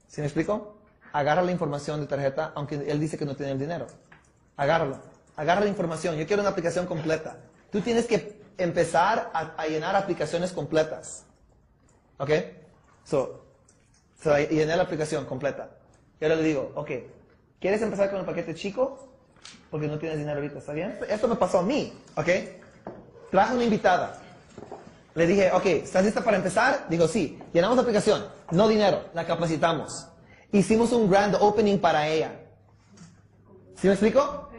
[0.08, 0.80] ¿Sí me explico?
[1.14, 3.86] Agarra la información de tarjeta, aunque él dice que no tiene el dinero.
[4.58, 5.00] Agárralo.
[5.36, 6.16] Agarra la información.
[6.16, 7.38] Yo quiero una aplicación completa.
[7.72, 11.26] Tú tienes que empezar a, a llenar aplicaciones completas.
[12.18, 12.32] ¿Ok?
[13.04, 13.49] So,
[14.22, 15.70] so, llené la aplicación completa.
[16.20, 16.92] Y ahora le digo, ok,
[17.60, 19.10] ¿quieres empezar con el paquete chico?
[19.72, 20.98] Porque no tienes dinero ahorita, ¿está bien?
[21.08, 22.28] Esto me pasó a mí, ¿ok?
[23.32, 24.20] Traje una invitada.
[25.16, 26.86] Le dije, ok, ¿estás lista para empezar?
[26.90, 27.40] Digo, sí.
[27.54, 30.08] Llenamos la aplicación, no dinero, la capacitamos.
[30.52, 32.32] Hicimos un grand opening para ella.
[33.76, 34.50] ¿Sí me explico?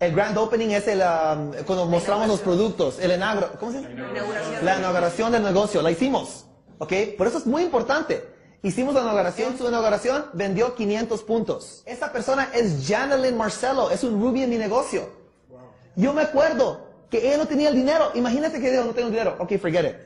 [0.00, 4.12] El grand opening es el, um, cuando mostramos los productos, el inaugural, ¿cómo se llama?
[4.62, 6.46] La inauguración del negocio, la hicimos.
[6.78, 6.92] ¿Ok?
[7.16, 8.37] Por eso es muy importante.
[8.62, 11.82] Hicimos la inauguración, su inauguración vendió 500 puntos.
[11.86, 15.10] Esta persona es Janelyn Marcelo, es un Ruby en mi negocio.
[15.94, 18.10] Yo me acuerdo que ella no tenía el dinero.
[18.14, 19.36] Imagínate que digo, no tengo dinero.
[19.38, 19.96] Ok, forget it.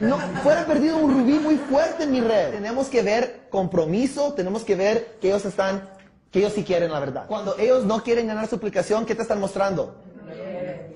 [0.00, 2.50] No, fuera perdido un rubí muy fuerte en mi red.
[2.50, 5.88] Tenemos que ver compromiso, tenemos que ver que ellos están,
[6.30, 7.26] que ellos sí quieren la verdad.
[7.26, 9.96] Cuando ellos no quieren ganar su aplicación, ¿qué te están mostrando?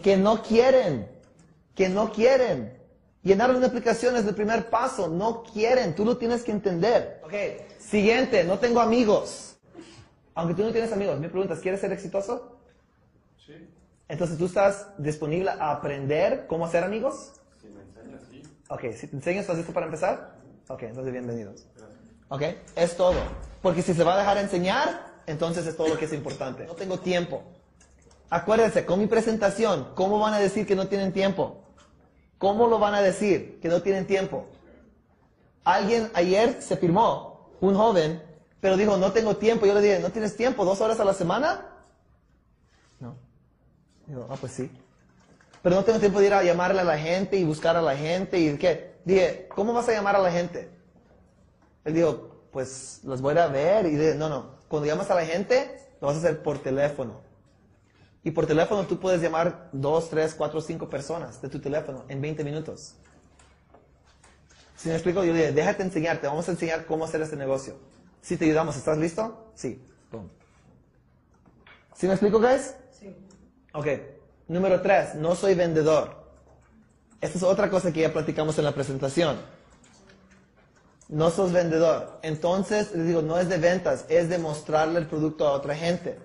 [0.02, 1.08] Que no quieren,
[1.74, 2.77] que no quieren.
[3.22, 7.20] Llenar una aplicación es el primer paso, no quieren, tú lo tienes que entender.
[7.24, 7.34] Ok,
[7.78, 9.56] siguiente, no tengo amigos.
[10.34, 12.60] Aunque tú no tienes amigos, me preguntas, ¿quieres ser exitoso?
[13.44, 13.68] Sí.
[14.06, 17.32] Entonces, ¿tú estás disponible a aprender cómo hacer amigos?
[17.60, 18.42] Si me enseñas, sí.
[18.68, 20.36] Ok, si te enseño, ¿estás listo para empezar?
[20.68, 21.66] Ok, entonces bienvenidos.
[22.28, 22.42] Ok,
[22.76, 23.18] es todo.
[23.62, 26.66] Porque si se va a dejar enseñar, entonces es todo lo que es importante.
[26.66, 27.42] No tengo tiempo.
[28.30, 31.64] Acuérdense, con mi presentación, ¿cómo van a decir que no tienen tiempo?
[32.38, 34.46] ¿Cómo lo van a decir que no tienen tiempo?
[35.64, 38.22] Alguien ayer se firmó, un joven,
[38.60, 39.66] pero dijo, no tengo tiempo.
[39.66, 40.64] Yo le dije, ¿no tienes tiempo?
[40.64, 41.66] ¿Dos horas a la semana?
[43.00, 43.16] No.
[44.06, 44.70] Digo, ah, pues sí.
[45.62, 47.96] Pero no tengo tiempo de ir a llamarle a la gente y buscar a la
[47.96, 48.98] gente y qué.
[49.04, 50.70] Dije, ¿cómo vas a llamar a la gente?
[51.84, 53.86] Él dijo, pues los voy a ver.
[53.86, 54.58] Y dije, no, no.
[54.68, 57.20] Cuando llamas a la gente, lo vas a hacer por teléfono.
[58.24, 62.20] Y por teléfono tú puedes llamar dos, tres, cuatro, cinco personas de tu teléfono en
[62.20, 62.94] 20 minutos.
[64.76, 67.76] Si me explico, yo le dije, déjate enseñarte, vamos a enseñar cómo hacer este negocio.
[68.22, 69.50] Si te ayudamos, ¿estás listo?
[69.54, 69.82] Sí.
[70.12, 70.30] Boom.
[71.96, 72.74] ¿Sí me explico, guys?
[72.92, 73.14] Sí.
[73.72, 73.86] Ok.
[74.46, 76.16] Número tres, no soy vendedor.
[77.20, 79.36] Esta es otra cosa que ya platicamos en la presentación.
[81.08, 82.20] No sos vendedor.
[82.22, 86.18] Entonces, les digo, no es de ventas, es de mostrarle el producto a otra gente.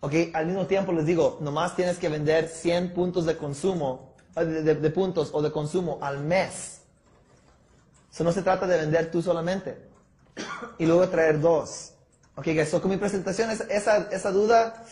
[0.00, 4.44] Ok, al mismo tiempo les digo, nomás tienes que vender 100 puntos de consumo, eh,
[4.44, 6.80] de, puntos o de consumo al mes.
[8.10, 9.90] Eso no se trata de vender tú solamente.
[10.78, 11.92] y luego traer dos.
[12.34, 14.84] Ok, guys, so con mi presentación, esa, esa duda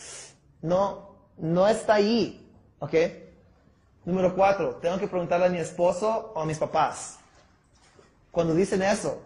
[0.61, 2.47] no, no está ahí.
[2.77, 2.93] Ok.
[4.05, 7.17] Número cuatro, tengo que preguntarle a mi esposo o a mis papás.
[8.31, 9.21] Cuando dicen eso,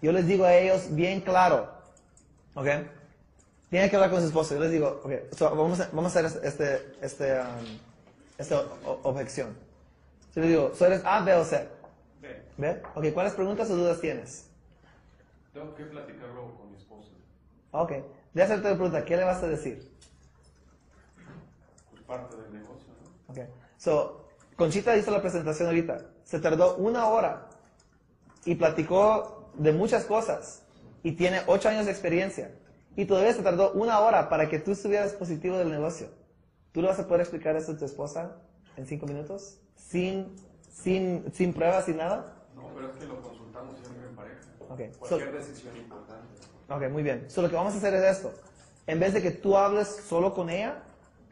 [0.00, 1.70] yo les digo a ellos bien claro.
[2.54, 2.68] Ok.
[3.70, 4.54] Tienen que hablar con su esposo.
[4.54, 7.78] Yo les digo, ok, so vamos, a, vamos a hacer este, este, um,
[8.38, 8.64] esta
[9.02, 9.56] objeción.
[10.34, 11.68] Yo les digo, ¿so eres A, B o C?
[12.20, 12.42] B.
[12.58, 12.82] ¿Ve?
[12.94, 14.48] Ok, ¿cuáles preguntas o dudas tienes?
[15.52, 17.10] Tengo que platicarlo con mi esposa.
[17.72, 17.92] Ok,
[18.34, 19.90] de hacerte la pregunta, ¿qué le vas a decir?
[21.90, 23.32] Pues parte del negocio, ¿no?
[23.32, 23.48] Ok,
[23.78, 26.06] so, Conchita hizo la presentación ahorita.
[26.24, 27.48] Se tardó una hora
[28.44, 30.62] y platicó de muchas cosas
[31.02, 32.52] y tiene ocho años de experiencia.
[32.96, 36.08] Y todavía se tardó una hora para que tú estuvieras positivo del negocio.
[36.72, 38.36] ¿Tú le vas a poder explicar eso a tu esposa
[38.76, 39.58] en cinco minutos?
[39.76, 40.26] ¿Sin,
[40.72, 42.34] sin, sin pruebas, sin nada?
[42.54, 44.40] No, pero es que lo consultamos siempre en pareja.
[44.68, 46.26] Ok, so- Cualquier decisión importante.
[46.68, 47.30] Ok, muy bien.
[47.30, 48.32] So, lo que vamos a hacer es esto.
[48.86, 50.82] En vez de que tú hables solo con ella,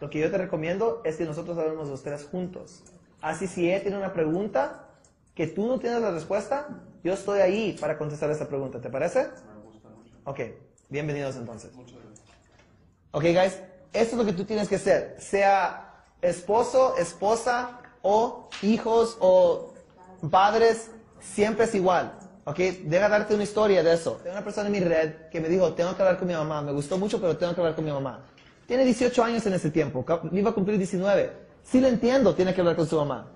[0.01, 2.83] lo que yo te recomiendo es que nosotros hablemos los tres juntos.
[3.21, 4.89] Así si ella tiene una pregunta
[5.35, 6.69] que tú no tienes la respuesta,
[7.03, 8.81] yo estoy ahí para contestar esa pregunta.
[8.81, 9.25] ¿Te parece?
[9.25, 10.15] Me gusta mucho.
[10.25, 10.41] Ok,
[10.95, 11.75] bienvenidos entonces.
[11.75, 12.29] Muchas gracias.
[13.11, 13.59] Ok, guys,
[13.93, 15.17] esto es lo que tú tienes que hacer.
[15.19, 19.75] Sea esposo, esposa o hijos o
[20.31, 22.17] padres, siempre es igual.
[22.45, 24.21] Ok, deja darte una historia de eso.
[24.23, 26.63] Tengo una persona en mi red que me dijo, tengo que hablar con mi mamá.
[26.63, 28.21] Me gustó mucho, pero tengo que hablar con mi mamá.
[28.69, 30.05] Tiene 18 años en ese tiempo.
[30.31, 31.33] Iba a cumplir 19.
[31.65, 33.27] Sí le entiendo, tiene que hablar con su mamá.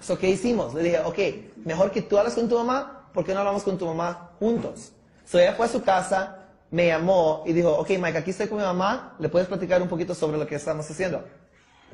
[0.00, 0.72] So, ¿qué hicimos?
[0.74, 1.18] Le dije, ok,
[1.64, 4.92] mejor que tú hables con tu mamá, ¿por qué no hablamos con tu mamá juntos?
[5.24, 6.41] So, ella fue a su casa,
[6.72, 9.88] me llamó y dijo, ok, Mike, aquí estoy con mi mamá, ¿le puedes platicar un
[9.88, 11.22] poquito sobre lo que estamos haciendo?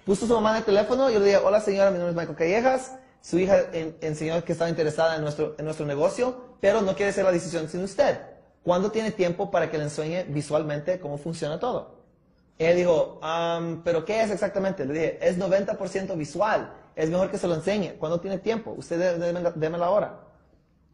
[0.06, 2.36] Puso su mamá en el teléfono, yo le dije, hola señora, mi nombre es Michael
[2.38, 6.94] Callejas, su hija en- enseñó que estaba interesada en nuestro, en nuestro negocio, pero no
[6.94, 8.20] quiere hacer la decisión sin usted.
[8.62, 11.98] ¿Cuándo tiene tiempo para que le enseñe visualmente cómo funciona todo?
[12.56, 14.84] Ella dijo, "Am, ¿pero qué es exactamente?
[14.84, 16.72] Le dije, es 90% visual.
[16.96, 17.94] Es mejor que se lo enseñe.
[17.98, 18.74] ¿Cuándo tiene tiempo?
[18.76, 20.20] Usted dé- déme, la hora.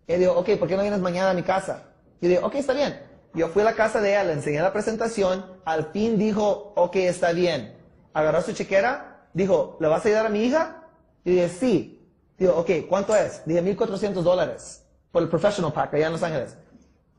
[0.06, 1.82] Ella dijo, ok, ¿por qué no vienes mañana a mi casa?
[2.20, 3.13] Yo dije, ok, está bien.
[3.34, 5.44] Yo fui a la casa de ella, le enseñé la presentación.
[5.64, 7.76] Al fin dijo, ok, está bien.
[8.12, 10.84] Agarró su chequera, dijo, ¿le vas a ayudar a mi hija?
[11.24, 12.08] Yo dije, sí.
[12.38, 13.42] Dijo, ok, ¿cuánto es?
[13.44, 16.56] Dije, 1.400 dólares por el Professional Pack allá en Los Ángeles.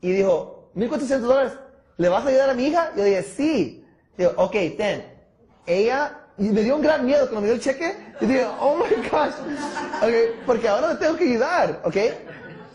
[0.00, 1.52] Y dijo, 1.400 dólares,
[1.98, 2.92] ¿le vas a ayudar a mi hija?
[2.96, 3.84] Yo dije, sí.
[4.16, 5.04] Digo, ok, ten.
[5.66, 7.94] Ella, y me dio un gran miedo cuando me dio el cheque.
[8.22, 9.34] Y dije, oh my gosh.
[10.02, 11.96] Ok, porque ahora le tengo que ayudar, ok.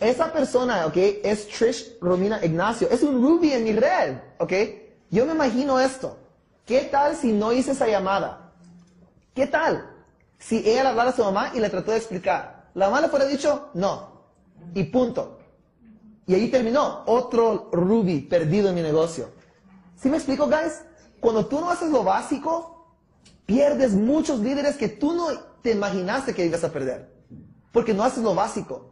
[0.02, 2.90] Esa persona, ok, es Trish Romina Ignacio.
[2.90, 4.52] Es un Ruby en mi red, ok.
[5.12, 6.18] Yo me imagino esto.
[6.66, 8.52] ¿Qué tal si no hice esa llamada?
[9.36, 9.94] ¿Qué tal
[10.40, 12.72] si ella le hablara a su mamá y le trató de explicar?
[12.74, 14.24] La mamá le fuera dicho, no.
[14.74, 15.38] Y punto.
[16.26, 17.04] Y ahí terminó.
[17.06, 19.30] Otro Ruby perdido en mi negocio.
[19.96, 20.82] ¿Sí me explico, guys?
[21.20, 22.96] Cuando tú no haces lo básico,
[23.46, 25.28] pierdes muchos líderes que tú no
[25.62, 27.14] te imaginaste que ibas a perder.
[27.72, 28.91] Porque no haces lo básico.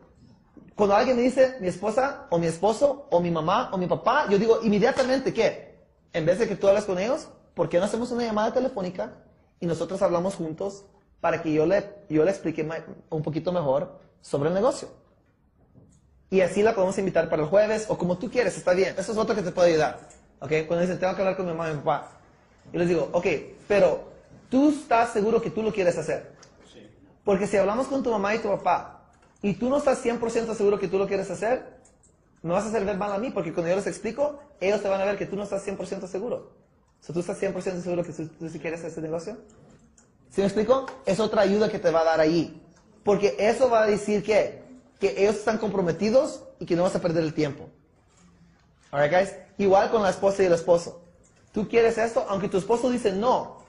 [0.79, 4.27] Cuando alguien me dice mi esposa, o mi esposo, o mi mamá, o mi papá,
[4.29, 5.77] yo digo inmediatamente que,
[6.13, 9.11] en vez de que tú hables con ellos, ¿por qué no hacemos una llamada telefónica
[9.59, 10.85] y nosotros hablamos juntos
[11.19, 12.65] para que yo le, yo le explique
[13.09, 14.87] un poquito mejor sobre el negocio?
[16.29, 18.95] Y así la podemos invitar para el jueves o como tú quieres, está bien.
[18.97, 19.99] Eso es otro que te puede ayudar.
[20.39, 20.65] ¿Ok?
[20.65, 22.07] Cuando dicen, tengo que hablar con mi mamá y mi papá.
[22.71, 23.25] Yo les digo, ok,
[23.67, 24.13] pero
[24.49, 26.31] tú estás seguro que tú lo quieres hacer.
[26.71, 26.89] Sí.
[27.25, 28.98] Porque si hablamos con tu mamá y tu papá
[29.41, 31.79] y tú no estás 100% seguro que tú lo quieres hacer,
[32.41, 34.89] me vas a hacer ver mal a mí porque cuando yo les explico, ellos te
[34.89, 36.51] van a ver que tú no estás 100% seguro.
[37.01, 39.37] So, ¿Tú estás 100% seguro que tú, tú sí quieres ese negocio?
[40.29, 40.85] ¿Sí me explico?
[41.05, 42.61] Es otra ayuda que te va a dar ahí.
[43.03, 44.61] Porque eso va a decir que,
[44.99, 47.69] que ellos están comprometidos y que no vas a perder el tiempo.
[48.91, 49.35] Alright, guys?
[49.57, 51.01] Igual con la esposa y el esposo.
[51.53, 53.63] Tú quieres esto, aunque tu esposo dice no.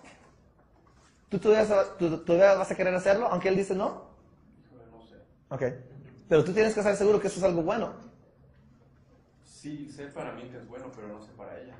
[1.28, 4.09] ¿Tú todavía, tú todavía vas a querer hacerlo, aunque él dice no?
[5.50, 5.56] No.
[5.56, 5.62] Ok.
[6.28, 7.92] Pero tú tienes que estar seguro que eso es algo bueno.
[9.44, 11.74] Sí, sé para mí que es bueno, pero no sé para ella.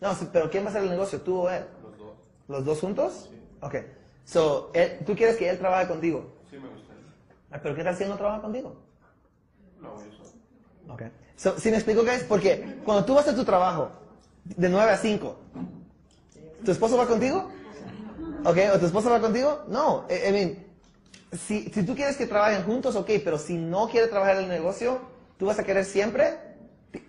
[0.00, 1.20] No, sí, pero ¿quién va a hacer el negocio?
[1.20, 1.64] ¿Tú o él?
[1.82, 2.16] Los dos.
[2.48, 3.28] ¿Los dos juntos?
[3.30, 3.40] Sí.
[3.60, 3.74] Ok.
[4.24, 6.32] So, él- ¿tú quieres que él trabaje contigo?
[6.50, 7.02] Sí me gustaría.
[7.50, 8.76] Ah, ¿Pero qué tal si él no trabaja contigo?
[9.82, 10.94] Hago yo solo.
[10.94, 11.02] Ok.
[11.36, 12.24] So, ¿Sí me explico, guys?
[12.24, 13.90] Porque cuando tú vas a tu trabajo,
[14.44, 15.36] de 9 a 5,
[16.64, 17.50] ¿tu esposo va contigo?
[18.44, 19.64] Ok, ¿o tu esposa va contigo?
[19.68, 20.06] No.
[20.08, 20.65] I, I mean,
[21.32, 24.48] si, si tú quieres que trabajen juntos, ok, pero si no quiere trabajar en el
[24.48, 25.00] negocio,
[25.38, 26.38] ¿tú vas a querer siempre?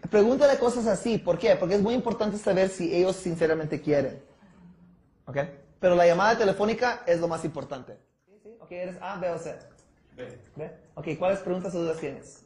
[0.10, 1.18] Pregúntale cosas así.
[1.18, 1.56] ¿Por qué?
[1.56, 4.22] Porque es muy importante saber si ellos sinceramente quieren.
[5.26, 5.38] ¿Ok?
[5.80, 7.98] Pero la llamada telefónica es lo más importante.
[8.26, 8.50] Sí, sí.
[8.60, 9.56] Ok, eres A, B o C.
[10.16, 10.40] Ve.
[10.56, 10.72] ¿Ve?
[10.96, 12.44] Ok, ¿cuáles preguntas o dudas tienes?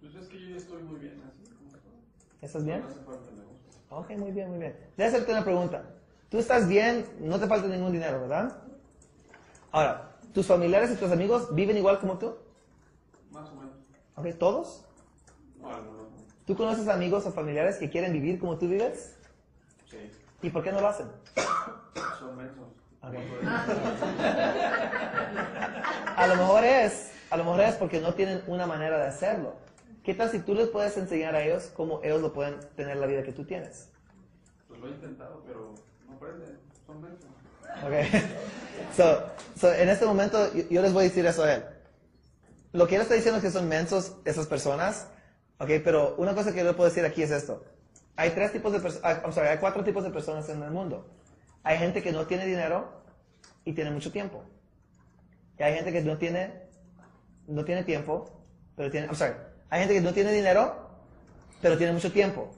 [0.00, 1.50] Pues es que yo ya estoy muy bien así.
[1.56, 1.92] como estoy.
[2.40, 2.80] ¿Estás bien?
[2.80, 3.54] No hace falta el negocio.
[3.90, 4.76] Ok, muy bien, muy bien.
[4.96, 5.84] Déjame hacerte una pregunta.
[6.28, 8.56] Tú estás bien, no te falta ningún dinero, ¿verdad?
[9.70, 12.36] Ahora, ¿tus familiares y tus amigos viven igual como tú?
[13.30, 13.74] Más o menos.
[14.16, 14.84] Ok, ¿todos?
[15.60, 16.16] No, algunos no.
[16.46, 19.16] ¿Tú conoces amigos o familiares que quieren vivir como tú vives?
[19.88, 20.10] Sí.
[20.42, 21.06] ¿Y por qué no lo hacen?
[22.18, 22.64] Son mensos.
[26.16, 29.54] A lo mejor es, a lo mejor es porque no tienen una manera de hacerlo.
[30.02, 33.06] ¿Qué tal si tú les puedes enseñar a ellos cómo ellos lo pueden tener la
[33.06, 33.90] vida que tú tienes?
[34.68, 35.74] Pues lo he intentado, pero
[36.08, 36.58] no aprenden.
[36.86, 37.30] Son mensos.
[37.84, 38.08] Okay.
[38.96, 39.24] So,
[39.56, 41.64] so, en este momento yo, les voy a decir eso a él.
[42.72, 45.08] Lo que él está diciendo es que son mensos esas personas,
[45.58, 47.64] okay, pero una cosa que yo le puedo decir aquí es esto.
[48.14, 51.08] Hay tres tipos de personas, sorry, hay cuatro tipos de personas en el mundo.
[51.64, 53.02] Hay gente que no tiene dinero
[53.64, 54.44] y tiene mucho tiempo.
[55.58, 56.68] Y hay gente que no tiene,
[57.48, 58.30] no tiene tiempo,
[58.76, 59.34] pero tiene, I'm sorry,
[59.70, 60.88] hay gente que no tiene dinero,
[61.60, 62.50] pero tiene mucho tiempo.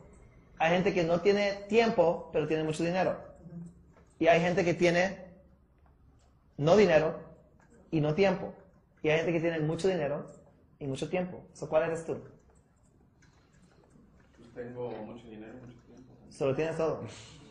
[0.59, 3.17] Hay gente que no tiene tiempo, pero tiene mucho dinero.
[4.19, 5.27] Y hay gente que tiene
[6.57, 7.19] no dinero
[7.91, 8.55] y no tiempo.
[9.03, 10.31] Y hay gente que tiene mucho dinero
[10.79, 11.45] y mucho tiempo.
[11.53, 12.19] So, ¿Cuál eres tú?
[14.37, 16.13] Pues tengo mucho dinero, mucho tiempo.
[16.31, 17.03] Solo tienes todo.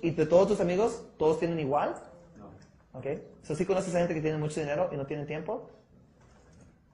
[0.01, 1.95] ¿Y de todos tus amigos, todos tienen igual?
[2.38, 2.99] No.
[2.99, 3.08] ¿Ok?
[3.43, 5.69] So, ¿Sí conoces a gente que tiene mucho dinero y no tiene tiempo?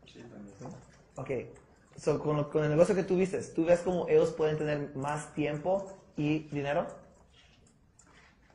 [0.05, 0.55] Sí, también.
[1.15, 1.29] Ok.
[1.97, 5.33] So, con, con el negocio que tú viste, ¿tú ves cómo ellos pueden tener más
[5.33, 6.87] tiempo y dinero?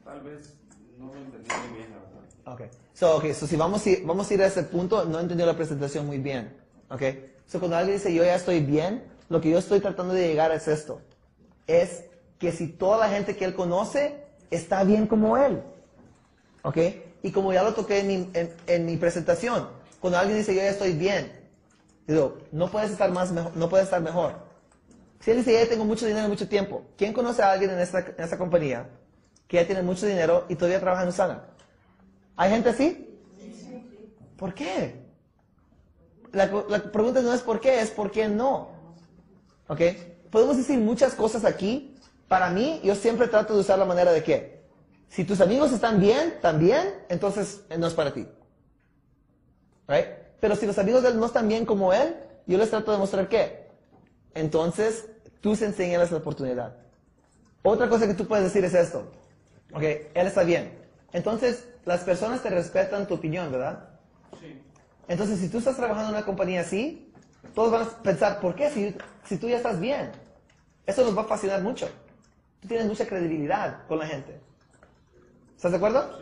[0.05, 0.57] Tal vez
[0.99, 2.67] no lo entendí muy bien, la verdad.
[2.69, 2.73] Ok.
[2.95, 3.35] So, okay.
[3.35, 6.19] So, si vamos ir, vamos a ir a ese punto, no entendió la presentación muy
[6.19, 6.57] bien.
[6.91, 7.03] Ok.
[7.47, 10.53] So, cuando alguien dice yo ya estoy bien, lo que yo estoy tratando de llegar
[10.53, 11.01] es esto.
[11.67, 12.05] Es
[12.39, 15.63] que si toda la gente que él conoce está bien como él.
[16.63, 16.79] Ok.
[17.23, 19.69] Y como ya lo toqué en mi, en, en mi presentación,
[20.01, 21.33] cuando alguien dice yo ya estoy bien,
[22.07, 24.35] digo, no puedes estar más mejor, no puedes estar mejor.
[25.21, 28.01] Si él dice ya tengo mucho dinero mucho tiempo, ¿quién conoce a alguien en esta,
[28.01, 28.89] en esta compañía
[29.49, 31.45] que ya tiene mucho dinero y todavía trabaja en Usana?
[32.37, 33.19] ¿Hay gente así?
[34.37, 35.07] ¿Por qué?
[36.33, 38.69] La, la pregunta no es por qué, es por qué no.
[39.69, 39.81] ¿Ok?
[40.31, 41.97] Podemos decir muchas cosas aquí.
[42.29, 44.63] Para mí, yo siempre trato de usar la manera de que,
[45.09, 48.27] si tus amigos están bien, también, entonces eh, no es para ti.
[49.87, 50.07] Right?
[50.41, 52.99] Pero si los amigos de él no están bien como él, yo les trato de
[52.99, 53.67] mostrar que.
[54.35, 55.07] Entonces,
[55.41, 56.77] tú se enseñas la oportunidad.
[57.63, 59.11] Otra cosa que tú puedes decir es esto.
[59.73, 60.73] Ok, él está bien.
[61.13, 63.89] Entonces, las personas te respetan tu opinión, ¿verdad?
[64.41, 64.61] Sí.
[65.09, 67.13] Entonces, si tú estás trabajando en una compañía así,
[67.55, 68.71] todos van a pensar, ¿por qué?
[68.71, 70.11] Si, si tú ya estás bien.
[70.87, 71.89] Eso nos va a fascinar mucho.
[72.61, 74.41] Tú tienes mucha credibilidad con la gente.
[75.57, 76.19] ¿Estás de acuerdo?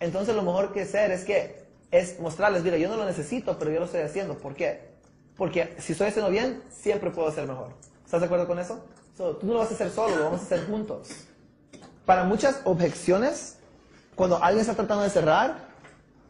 [0.00, 3.70] Entonces, lo mejor que hacer es que es mostrarles, mira, yo no lo necesito, pero
[3.70, 4.38] yo lo estoy haciendo.
[4.38, 4.90] ¿Por qué?
[5.36, 7.72] Porque si estoy haciendo bien, siempre puedo hacer mejor.
[8.04, 8.84] ¿Estás de acuerdo con eso?
[9.16, 11.26] So, tú no lo vas a hacer solo, lo vamos a hacer juntos.
[12.10, 13.58] Para muchas objeciones,
[14.16, 15.68] cuando alguien está tratando de cerrar,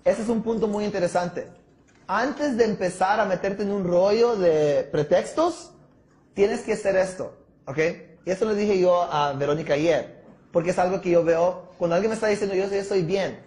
[0.04, 1.48] ese es un punto muy interesante.
[2.06, 5.70] Antes de empezar a meterte en un rollo de pretextos,
[6.34, 7.78] tienes que hacer esto, ¿ok?
[8.26, 11.94] Y eso lo dije yo a Verónica ayer, porque es algo que yo veo cuando
[11.94, 13.40] alguien me está diciendo yo, yo estoy bien.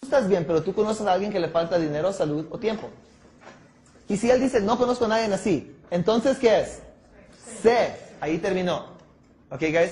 [0.00, 2.88] Tú estás bien, pero tú conoces a alguien que le falta dinero, salud o tiempo.
[4.08, 6.80] Y si él dice, no conozco a nadie así, entonces, ¿qué es?
[7.62, 8.86] Sé, ahí terminó.
[9.50, 9.90] ¿Ok, guys?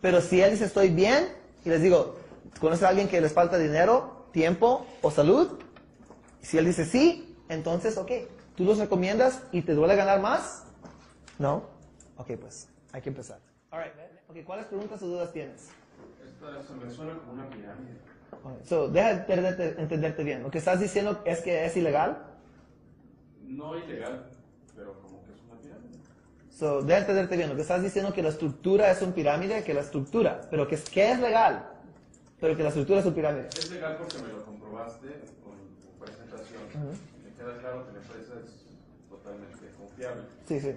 [0.00, 1.28] Pero si él dice, estoy bien,
[1.64, 2.16] y les digo,
[2.58, 5.58] ¿conoces a alguien que les falta dinero, tiempo o salud?
[6.40, 8.10] Si él dice sí, entonces, ok,
[8.56, 10.64] ¿tú los recomiendas y te duele ganar más?
[11.38, 11.64] No.
[12.16, 13.40] Ok, pues, hay que empezar.
[13.70, 13.92] Alright.
[14.28, 15.68] Ok, ¿cuáles preguntas o dudas tienes?
[16.24, 17.98] Esta se me suena como una pirámide.
[18.64, 20.42] So, deja de entenderte, entenderte bien.
[20.42, 22.24] Lo que estás diciendo es que es ilegal.
[23.42, 24.30] No ilegal,
[24.76, 25.98] pero como que es una pirámide.
[26.60, 27.48] So, entenderte bien.
[27.48, 30.74] Lo que estás diciendo que la estructura es un pirámide, que la estructura, pero que
[30.74, 31.66] es, que es legal,
[32.38, 33.48] pero que la estructura es un pirámide.
[33.48, 35.08] Es legal porque me lo comprobaste
[35.42, 36.60] con tu presentación.
[37.24, 40.24] Me queda claro que la empresa es totalmente confiable.
[40.46, 40.74] Sí, sí.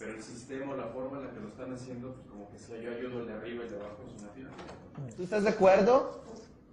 [0.00, 2.58] Pero el sistema o la forma en la que lo están haciendo, pues como que
[2.58, 5.14] si yo ayudo el de arriba y el de abajo es una pirámide.
[5.16, 6.24] ¿Tú estás de acuerdo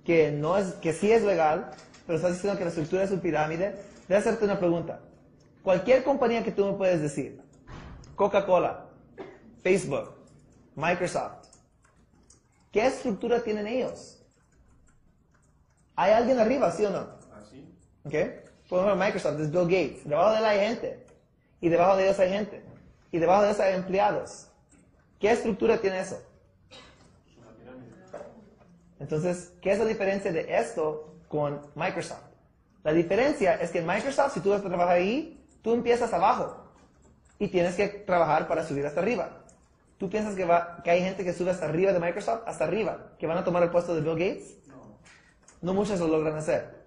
[0.04, 1.70] que no es, que sí es legal,
[2.08, 3.76] pero estás diciendo que la estructura es un pirámide?
[4.08, 5.00] Déjame hacerte una pregunta.
[5.62, 7.46] Cualquier compañía que tú me puedes decir,
[8.18, 8.84] Coca-Cola,
[9.62, 10.10] Facebook,
[10.76, 11.50] Microsoft,
[12.72, 14.26] ¿qué estructura tienen ellos?
[15.96, 17.08] ¿Hay alguien arriba, sí o no?
[17.32, 17.64] Así.
[18.06, 18.14] ¿Ok?
[18.68, 20.10] Por ejemplo, Microsoft es Bill Gates.
[20.10, 21.06] Debajo de él hay gente.
[21.62, 22.66] Y debajo de ellos hay gente.
[23.12, 24.48] Y debajo de ellos hay empleados.
[25.20, 26.20] ¿Qué estructura tiene eso?
[29.00, 32.24] Entonces, ¿qué es la diferencia de esto con Microsoft?
[32.84, 36.67] La diferencia es que en Microsoft, si tú vas a trabajar ahí, tú empiezas abajo
[37.40, 39.30] y tienes que trabajar para subir hasta arriba.
[39.98, 42.42] ¿Tú piensas que, va, que hay gente que sube hasta arriba de Microsoft?
[42.46, 44.58] Hasta arriba, que van a tomar el puesto de Bill Gates?
[45.62, 46.78] No muchos lo logran hacer.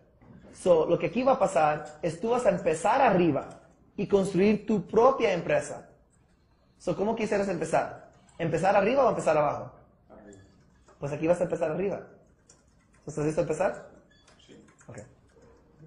[0.54, 3.48] So, lo que aquí va a pasar es tú vas a empezar arriba
[3.96, 5.88] y construir tu propia empresa.
[6.78, 8.10] So, ¿Cómo quisieras empezar?
[8.38, 9.72] ¿Empezar arriba o empezar abajo?
[10.98, 12.00] Pues aquí vas a empezar arriba.
[13.06, 13.88] ¿Estás listo a empezar?
[14.46, 14.64] Sí.
[14.86, 14.98] Ok.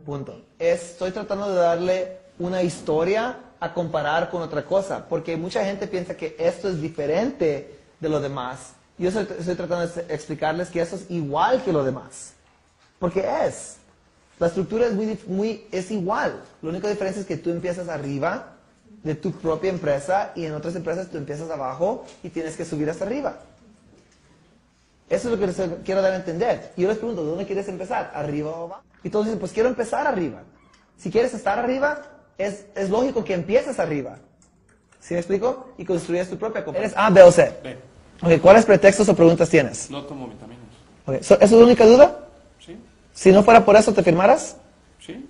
[0.06, 0.42] Punto.
[0.60, 6.18] Estoy tratando de darle una historia a comparar con otra cosa, porque mucha gente piensa
[6.18, 8.74] que esto es diferente de lo demás.
[8.98, 12.34] Yo estoy, estoy tratando de explicarles que eso es igual que lo demás,
[13.00, 13.78] porque es.
[14.38, 16.42] La estructura es, muy, muy, es igual.
[16.62, 18.58] La única diferencia es que tú empiezas arriba
[19.02, 22.90] de tu propia empresa y en otras empresas tú empiezas abajo y tienes que subir
[22.90, 23.38] hasta arriba.
[25.10, 26.74] Eso es lo que les quiero dar a entender.
[26.76, 28.12] Y yo les pregunto, ¿de dónde quieres empezar?
[28.14, 28.84] ¿Arriba o abajo?
[29.06, 30.42] Y todos dicen, pues quiero empezar arriba.
[30.98, 32.02] Si quieres estar arriba,
[32.38, 34.18] es, es lógico que empieces arriba.
[35.00, 35.70] ¿Sí me explico?
[35.78, 36.88] Y construyes tu propia compañía.
[36.88, 37.54] ¿Eres A, B o C?
[37.64, 38.40] B.
[38.40, 39.90] ¿cuáles pretextos o preguntas tienes?
[39.90, 40.64] No tomo vitaminas.
[41.06, 42.20] Ok, so- ¿Esa es la única duda?
[42.66, 42.78] ¿Sí?
[43.14, 44.56] Si no fuera por eso, ¿te firmaras?
[45.06, 45.28] ¿Sí?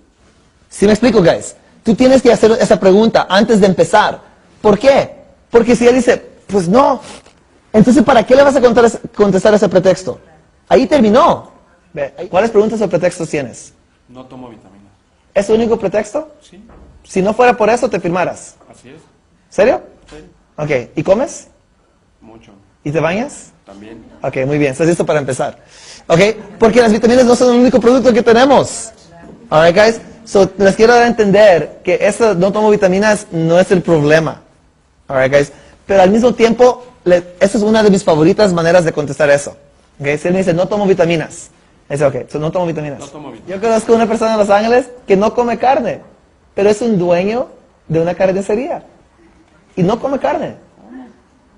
[0.70, 1.56] ¿Sí me explico, guys?
[1.82, 4.20] Tú tienes que hacer esa pregunta antes de empezar.
[4.62, 5.16] ¿Por qué?
[5.50, 7.00] Porque si él dice, pues no,
[7.72, 10.20] entonces ¿para qué le vas a contar contestar ese pretexto?
[10.68, 11.50] Ahí terminó.
[12.30, 13.72] ¿Cuáles preguntas o pretextos tienes?
[14.08, 14.92] No tomo vitaminas.
[15.34, 16.32] ¿Es el único pretexto?
[16.40, 16.64] ¿Sí?
[17.04, 18.56] Si no fuera por eso, te firmaras.
[18.70, 18.96] Así es.
[19.50, 19.82] ¿Serio?
[20.10, 20.16] Sí.
[20.56, 20.90] Ok.
[20.96, 21.48] ¿Y comes?
[22.20, 22.52] Mucho.
[22.82, 23.52] ¿Y te bañas?
[23.64, 24.04] También.
[24.22, 24.72] Ok, muy bien.
[24.72, 25.58] ¿Estás listo para empezar?
[26.06, 26.20] Ok,
[26.58, 28.90] porque las vitaminas no son el único producto que tenemos.
[29.48, 30.00] Alright, guys.
[30.24, 34.42] So, les quiero dar a entender que eso no tomo vitaminas no es el problema.
[35.08, 35.52] Alright, guys.
[35.86, 39.56] Pero al mismo tiempo, le- esa es una de mis favoritas maneras de contestar eso.
[40.00, 41.50] Ok, si él me dice, no tomo vitaminas.
[41.88, 42.98] Dice, ok, so no tomo vitaminas.
[42.98, 43.60] No tomo vitaminas.
[43.62, 46.00] Yo conozco una persona en Los Ángeles que no come carne,
[46.54, 47.48] pero es un dueño
[47.88, 48.84] de una carnicería.
[49.76, 50.56] Y no come carne.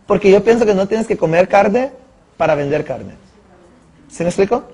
[0.07, 1.91] Porque yo pienso que no tienes que comer carne
[2.37, 3.15] para vender carne.
[4.09, 4.65] ¿Sí me explico?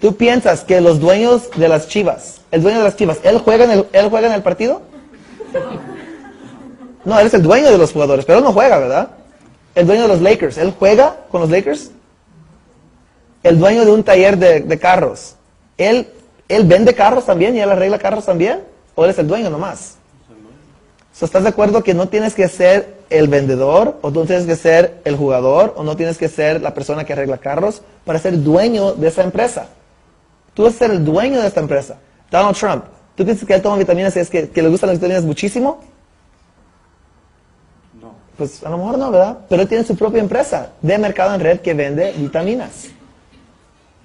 [0.00, 3.64] ¿Tú piensas que los dueños de las chivas, el dueño de las chivas, él juega
[3.64, 4.82] en el, él juega en el partido?
[7.04, 9.10] No, él es el dueño de los jugadores, pero él no juega, ¿verdad?
[9.74, 11.90] El dueño de los Lakers, ¿él juega con los Lakers?
[13.42, 15.36] El dueño de un taller de, de carros,
[15.76, 16.08] ¿él,
[16.48, 18.62] ¿él vende carros también y él arregla carros también?
[18.94, 19.96] ¿O él es el dueño nomás?
[21.12, 24.56] So, ¿Estás de acuerdo que no tienes que ser el vendedor o no tienes que
[24.56, 28.42] ser el jugador o no tienes que ser la persona que arregla carros para ser
[28.42, 29.68] dueño de esa empresa?
[30.54, 31.98] Tú vas a ser el dueño de esta empresa.
[32.32, 32.84] Donald Trump,
[33.14, 35.80] ¿tú piensas que él toma vitaminas y es que, que le gustan las vitaminas muchísimo?
[38.00, 38.14] No.
[38.36, 39.38] Pues a lo mejor no, ¿verdad?
[39.48, 42.88] Pero él tiene su propia empresa de mercado en red que vende vitaminas.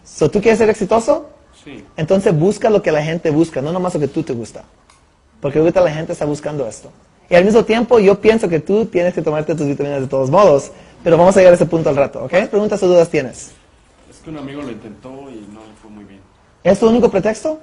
[0.04, 1.28] So, ¿Tú quieres ser exitoso?
[1.64, 1.84] Sí.
[1.97, 4.64] Entonces busca lo que la gente busca, no nomás lo que tú te gusta.
[5.41, 6.91] Porque ahorita la gente está buscando esto.
[7.30, 10.30] Y al mismo tiempo yo pienso que tú tienes que tomarte tus vitaminas de todos
[10.30, 10.72] modos,
[11.03, 12.32] pero vamos a llegar a ese punto al rato, ¿ok?
[12.49, 13.51] ¿Preguntas o dudas tienes?
[14.10, 16.20] Es que un amigo lo intentó y no le fue muy bien.
[16.64, 17.60] ¿Es tu único pretexto?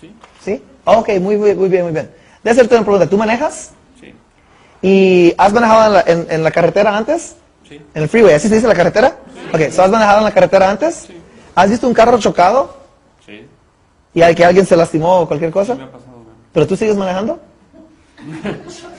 [0.00, 0.14] ¿Sí?
[0.42, 0.62] ¿Sí?
[0.84, 2.10] Ok, muy, muy, muy bien, muy bien.
[2.42, 3.08] Déjame hacerte una pregunta.
[3.08, 3.70] ¿Tú manejas?
[4.00, 4.14] Sí.
[4.82, 7.36] ¿Y has manejado en la, en- en la carretera antes?
[7.68, 7.80] Sí.
[7.94, 8.34] ¿En el freeway?
[8.34, 9.16] ¿Así se dice la carretera?
[9.52, 10.94] Ok, ¿so has manejado en la carretera antes?
[11.06, 11.20] Sí.
[11.54, 12.76] ¿Has visto un carro chocado
[13.24, 13.46] Sí.
[14.12, 15.74] y al que alguien se lastimó o cualquier cosa?
[15.74, 16.34] Sí me ha pasado, güey.
[16.52, 17.40] ¿Pero tú sigues manejando?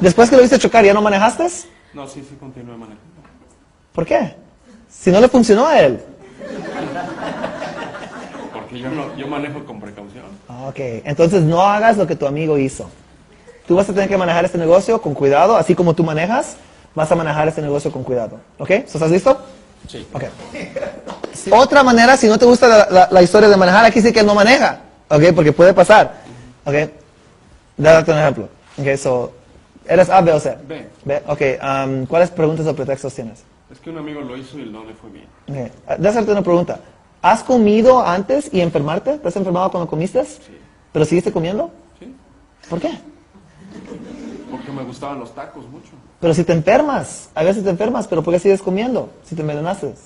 [0.00, 1.46] Después que lo viste chocar, ¿ya no manejaste?
[1.92, 3.02] No, sí, sí, continué manejando.
[3.92, 4.36] ¿Por qué?
[4.88, 6.00] Si no le funcionó a él.
[8.52, 10.24] Porque yo, no, yo manejo con precaución.
[10.66, 12.88] Ok, entonces no hagas lo que tu amigo hizo.
[13.66, 16.56] Tú vas a tener que manejar este negocio con cuidado, así como tú manejas,
[16.94, 18.38] vas a manejar este negocio con cuidado.
[18.58, 18.68] ¿Ok?
[18.86, 19.38] ¿So, ¿Estás listo?
[19.86, 20.06] Sí.
[20.12, 20.24] Ok.
[21.52, 24.22] Otra manera, si no te gusta la, la- la historia de manejar, aquí sí que
[24.22, 24.80] no maneja.
[25.08, 25.22] ¿Ok?
[25.34, 26.22] Porque puede pasar.
[26.64, 26.74] ¿Ok?
[27.76, 28.48] Date un ejemplo.
[28.76, 29.32] Ok, so,
[29.86, 30.56] ¿eres A, B o C?
[30.66, 30.88] B.
[31.04, 31.40] B, ok.
[31.62, 33.44] um, ¿Cuáles preguntas o pretextos tienes?
[33.70, 35.26] Es que un amigo lo hizo y no le fue bien.
[35.48, 35.72] Ok.
[35.88, 36.80] Déjame hacerte una pregunta.
[37.22, 39.18] ¿Has comido antes y enfermarte?
[39.18, 40.24] ¿Te has enfermado cuando comiste?
[40.24, 40.40] Sí.
[40.92, 41.70] ¿Pero seguiste comiendo?
[41.98, 42.14] ¿Sí?
[42.68, 42.98] ¿Por qué?
[44.50, 45.90] Porque me gustaban los tacos mucho.
[46.20, 49.42] Pero si te enfermas, a veces te enfermas, pero ¿por qué sigues comiendo si te
[49.42, 49.86] envenenaste?
[49.86, 49.98] Pues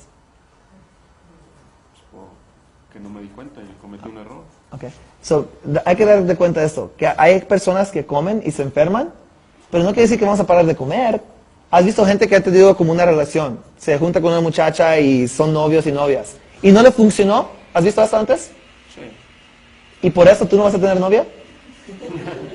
[2.86, 4.42] porque no me di cuenta y cometí un error.
[4.72, 4.90] Okay.
[5.22, 5.48] So,
[5.84, 9.10] hay que dar de cuenta de esto, que hay personas que comen y se enferman,
[9.70, 11.22] pero no quiere decir que vamos a parar de comer.
[11.70, 13.60] ¿Has visto gente que ha tenido como una relación?
[13.78, 16.34] Se junta con una muchacha y son novios y novias.
[16.60, 17.48] ¿Y no le funcionó?
[17.72, 18.50] ¿Has visto eso antes?
[18.94, 19.00] Sí.
[20.06, 21.24] ¿Y por eso tú no vas a tener novia?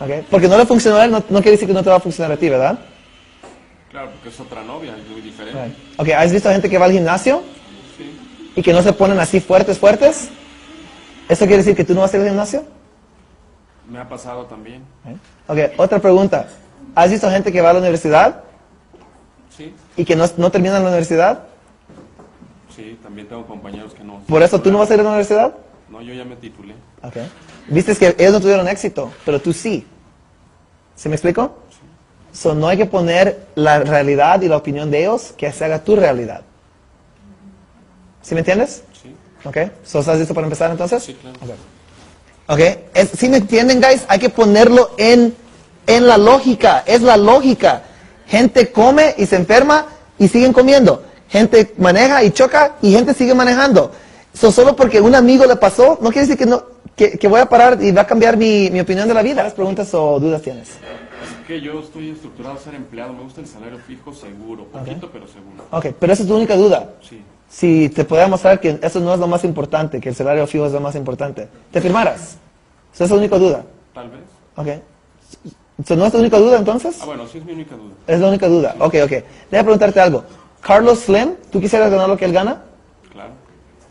[0.00, 0.26] Okay.
[0.30, 2.00] Porque no le funcionó a él, no, no quiere decir que no te va a
[2.00, 2.78] funcionar a ti, ¿verdad?
[3.90, 5.58] Claro, porque es otra novia, es muy diferente.
[5.64, 5.74] Right.
[5.98, 7.42] Ok, ¿has visto gente que va al gimnasio
[7.96, 8.18] Sí.
[8.56, 10.28] y que no se ponen así fuertes, fuertes?
[11.28, 12.64] ¿Eso quiere decir que tú no vas a ir al gimnasio?
[13.90, 14.82] Me ha pasado también.
[15.06, 15.16] ¿Eh?
[15.46, 16.46] Ok, otra pregunta.
[16.94, 18.42] ¿Has visto gente que va a la universidad
[19.56, 21.44] Sí, y que no, no termina la universidad?
[22.74, 24.20] sí, también tengo compañeros que no.
[24.28, 25.54] ¿Por eso tú no vas a ir a la universidad?
[25.88, 26.74] No, yo ya me titulé.
[27.02, 27.14] Ok.
[27.68, 29.86] Viste que ellos no tuvieron éxito, pero tú sí.
[30.94, 31.58] ¿Se me explico?
[32.32, 35.82] So, no hay que poner la realidad y la opinión de ellos que se haga
[35.82, 36.42] tu realidad.
[38.22, 38.82] ¿Sí me entiendes?
[39.02, 39.56] Sí, Ok.
[39.84, 41.02] So, ¿Estás listo para empezar entonces?
[41.02, 41.36] sí, claro.
[42.48, 42.60] Ok.
[42.94, 44.04] Es- ¿Sí me entienden, guys?
[44.08, 45.34] Hay que ponerlo en,
[45.86, 46.82] en la lógica.
[46.86, 47.82] Es la lógica.
[48.26, 49.86] Gente come y se enferma
[50.18, 51.04] y siguen comiendo.
[51.28, 53.92] Gente maneja y choca y gente sigue manejando.
[54.34, 56.62] So, solo porque un amigo le pasó, no quiere decir que, no,
[56.96, 59.36] que, que voy a parar y va a cambiar mi, mi opinión de la vida.
[59.36, 60.70] ¿Cuáles preguntas o dudas tienes?
[60.70, 63.12] Es que yo estoy estructurado a ser empleado.
[63.12, 64.64] Me gusta el salario fijo seguro.
[64.64, 65.64] Poquito, pero seguro.
[65.70, 66.90] Ok, pero esa es tu única duda.
[67.02, 67.22] Sí.
[67.48, 70.66] Si te pudiera mostrar que eso no es lo más importante, que el salario fijo
[70.66, 72.38] es lo más importante, ¿te firmaras?
[72.92, 73.64] Esa es la única duda.
[73.94, 74.20] Tal vez.
[74.56, 74.82] Ok.
[75.86, 76.98] So, ¿No es tu única duda entonces?
[77.02, 77.92] Ah, bueno, sí es mi única duda.
[78.06, 78.74] Es la única duda.
[78.78, 79.10] Ok, ok.
[79.10, 80.24] Déjame preguntarte algo.
[80.62, 82.62] Carlos Slim, ¿tú quisieras ganar lo que él gana?
[83.12, 83.32] Claro.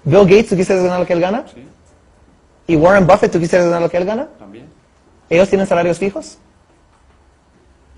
[0.03, 1.45] Bill Gates, ¿tú quisieras ganar lo que él gana?
[1.53, 1.63] Sí,
[2.67, 4.27] ¿Y Warren Buffett, tú quisieras ganar lo que él gana?
[4.39, 4.67] también.
[5.29, 6.37] ¿Ellos tienen salarios fijos?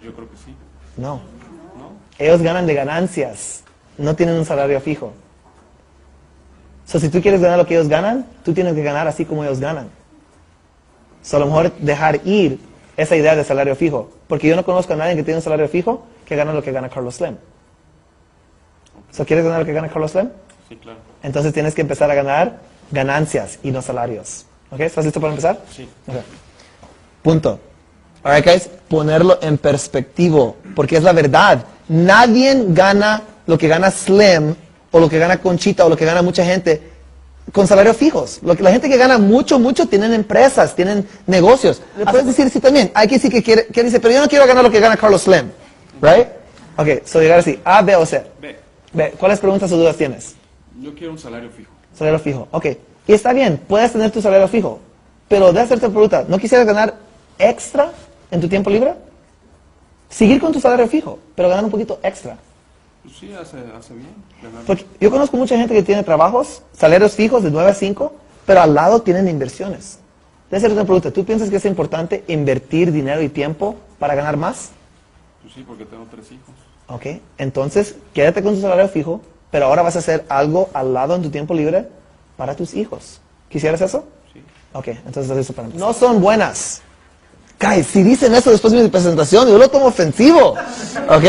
[0.01, 0.55] Yo creo que sí.
[0.95, 1.15] No.
[1.77, 1.91] ¿No?
[2.17, 3.63] Ellos ganan de ganancias.
[3.97, 5.13] No tienen un salario fijo.
[6.85, 9.43] So, si tú quieres ganar lo que ellos ganan, tú tienes que ganar así como
[9.43, 9.89] ellos ganan.
[11.21, 12.59] So, a lo mejor dejar ir
[12.95, 14.09] esa idea de salario fijo.
[14.27, 16.71] Porque yo no conozco a nadie que tiene un salario fijo que gana lo que
[16.71, 17.35] gana Carlos Slim.
[19.11, 20.29] So, ¿Quieres ganar lo que gana Carlos Slim?
[20.69, 20.99] Sí, claro.
[21.23, 22.59] Entonces tienes que empezar a ganar
[22.91, 24.46] ganancias y no salarios.
[24.71, 24.79] ¿Ok?
[24.81, 25.61] ¿Estás listo para empezar?
[25.75, 25.87] Sí.
[26.07, 26.15] Ok.
[27.21, 27.59] Punto.
[28.23, 31.63] Alright, guys, ponerlo en perspectivo, porque es la verdad.
[31.87, 34.55] Nadie gana lo que gana Slim,
[34.91, 36.81] o lo que gana Conchita, o lo que gana mucha gente
[37.53, 38.39] con salarios fijos.
[38.43, 41.81] Lo que, la gente que gana mucho, mucho, tienen empresas, tienen negocios.
[41.97, 42.91] Le puedes decir sí también.
[42.93, 44.97] Hay que decir que quiere, que dice, pero yo no quiero ganar lo que gana
[44.97, 45.49] Carlos Slim.
[46.01, 46.27] Right?
[46.75, 47.59] Ok, so llegar así.
[47.63, 48.23] A, B o C.
[48.41, 48.59] Ve,
[48.91, 49.13] B.
[49.17, 50.35] ¿Cuáles preguntas o dudas tienes?
[50.79, 51.71] yo quiero un salario fijo.
[51.93, 52.47] Salario fijo.
[52.51, 52.65] Ok.
[53.07, 54.79] Y está bien, puedes tener tu salario fijo.
[55.29, 56.95] Pero de hacerte pregunta, ¿no quisieras ganar
[57.39, 57.91] extra
[58.31, 58.93] en tu tiempo libre?
[60.09, 62.37] Seguir con tu salario fijo, pero ganar un poquito extra.
[63.03, 64.13] Pues sí, hace, hace bien.
[64.65, 68.13] Porque yo conozco mucha gente que tiene trabajos, salarios fijos de 9 a 5,
[68.45, 69.99] pero al lado tienen inversiones.
[70.49, 74.37] De hacerte una pregunta, ¿tú piensas que es importante invertir dinero y tiempo para ganar
[74.37, 74.71] más?
[75.41, 76.55] Pues sí, porque tengo tres hijos.
[76.87, 81.15] Ok, entonces quédate con tu salario fijo, pero ahora vas a hacer algo al lado
[81.15, 81.96] en tu tiempo libre
[82.37, 83.19] para tus hijos.
[83.49, 84.05] ¿Quisieras eso?
[84.31, 84.41] Sí.
[84.73, 85.87] Ok, entonces listo para empezar.
[85.87, 86.81] No son buenas.
[87.59, 90.55] Guys, si dicen eso después de mi presentación, yo lo tomo ofensivo.
[91.09, 91.23] Ok,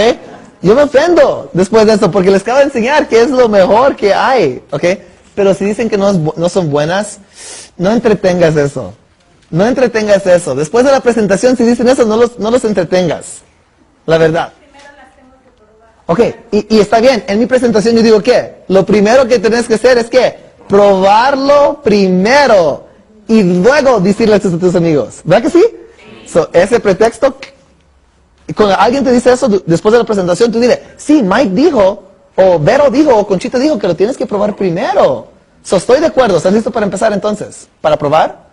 [0.60, 3.96] yo me ofendo después de esto porque les acabo de enseñar que es lo mejor
[3.96, 4.62] que hay.
[4.70, 4.84] Ok,
[5.34, 7.18] pero si dicen que no, es no son buenas,
[7.78, 8.92] no entretengas eso.
[9.50, 10.54] No entretengas eso.
[10.54, 13.38] Después de la presentación, si dicen eso, no los, no los entretengas.
[14.04, 14.52] La verdad.
[16.04, 19.66] Ok, y, y está bien, en mi presentación yo digo que lo primero que tenés
[19.66, 22.86] que hacer es que probarlo primero
[23.26, 25.20] y luego decirle a tus, amigos.
[25.24, 25.64] ¿Verdad que sí?
[26.26, 27.36] So, ese pretexto,
[28.54, 32.04] cuando alguien te dice eso después de la presentación, tú dile, sí, Mike dijo,
[32.36, 35.28] o Vero dijo, o Conchita dijo que lo tienes que probar primero.
[35.62, 37.68] So, estoy de acuerdo, ¿estás listo para empezar entonces?
[37.80, 38.48] ¿Para probar?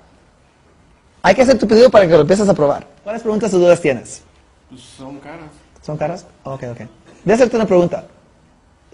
[1.21, 2.85] Hay que hacer tu pedido para que lo empieces a probar.
[3.03, 4.21] ¿Cuáles preguntas o dudas tienes?
[4.69, 5.49] Pues son caras.
[5.81, 6.25] ¿Son caras?
[6.43, 6.81] Ok, ok.
[7.23, 8.05] Voy a hacerte una pregunta.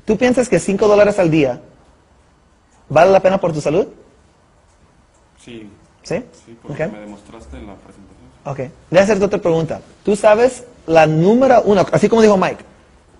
[0.05, 1.61] ¿Tú piensas que 5 dólares al día
[2.91, 3.87] vale la pena por tu salud?
[5.43, 5.69] Sí,
[6.03, 6.23] ¿Sí?
[6.45, 6.91] sí, porque Ok.
[6.91, 8.21] me demostraste en la presentación.
[8.45, 8.59] Ok.
[8.89, 9.81] Voy a hacerte otra pregunta.
[10.03, 12.63] ¿Tú sabes la número uno, así como dijo Mike,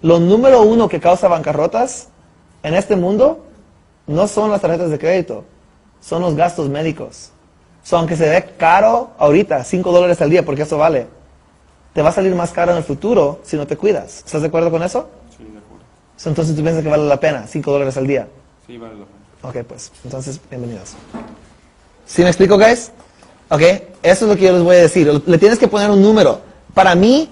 [0.02, 2.10] lo número uno que causa bancarrotas
[2.64, 3.46] en este mundo
[4.08, 5.46] no son las tarjetas de crédito,
[6.02, 7.32] son los gastos médicos.
[7.84, 11.08] So, aunque se ve caro ahorita, 5 dólares al día, porque eso vale,
[11.94, 14.20] te va a salir más caro en el futuro si no te cuidas.
[14.26, 15.08] ¿Estás de acuerdo con eso?
[15.36, 15.84] Sí, de acuerdo.
[16.18, 18.28] So, entonces tú piensas que vale la pena, 5 dólares al día.
[18.68, 19.18] Sí, vale la pena.
[19.44, 20.94] Ok, pues, entonces, bienvenidos.
[22.06, 22.92] ¿Sí me explico, guys?
[23.50, 23.62] Ok,
[24.04, 25.22] eso es lo que yo les voy a decir.
[25.26, 26.42] Le tienes que poner un número.
[26.74, 27.28] Para mí,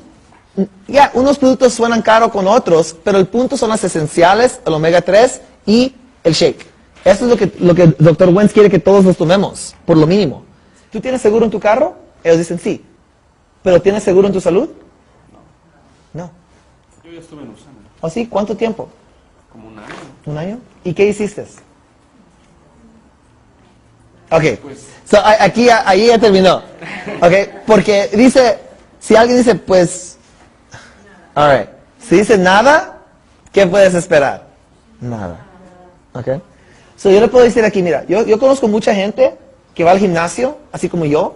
[0.87, 5.01] ya, unos productos suenan caro con otros, pero el punto son las esenciales, el omega
[5.01, 5.93] 3 y
[6.23, 6.65] el shake.
[7.05, 8.29] Eso es lo que, lo que el Dr.
[8.29, 10.43] Wentz quiere que todos los tomemos, por lo mínimo.
[10.91, 11.95] ¿Tú tienes seguro en tu carro?
[12.23, 12.83] Ellos dicen sí.
[13.61, 14.69] ¿Pero tienes seguro en tu salud?
[16.13, 16.31] No.
[17.03, 18.25] Yo ya estuve en usando ¿O sí?
[18.25, 18.89] ¿Cuánto tiempo?
[19.51, 19.95] como un año.
[20.25, 20.59] ¿Un año?
[20.83, 21.45] ¿Y qué hiciste?
[24.31, 24.43] Ok.
[25.05, 26.61] So, aquí, ahí ya terminó.
[27.21, 27.33] Ok.
[27.65, 28.59] Porque dice,
[28.99, 30.17] si alguien dice, pues,
[31.33, 31.69] alright.
[31.99, 32.99] Si dice nada,
[33.51, 34.47] ¿qué puedes esperar?
[35.01, 35.39] Nada.
[36.13, 36.27] Ok.
[36.95, 39.35] So, yo le puedo decir aquí, mira, yo, yo conozco mucha gente
[39.73, 41.35] que va al gimnasio, así como yo,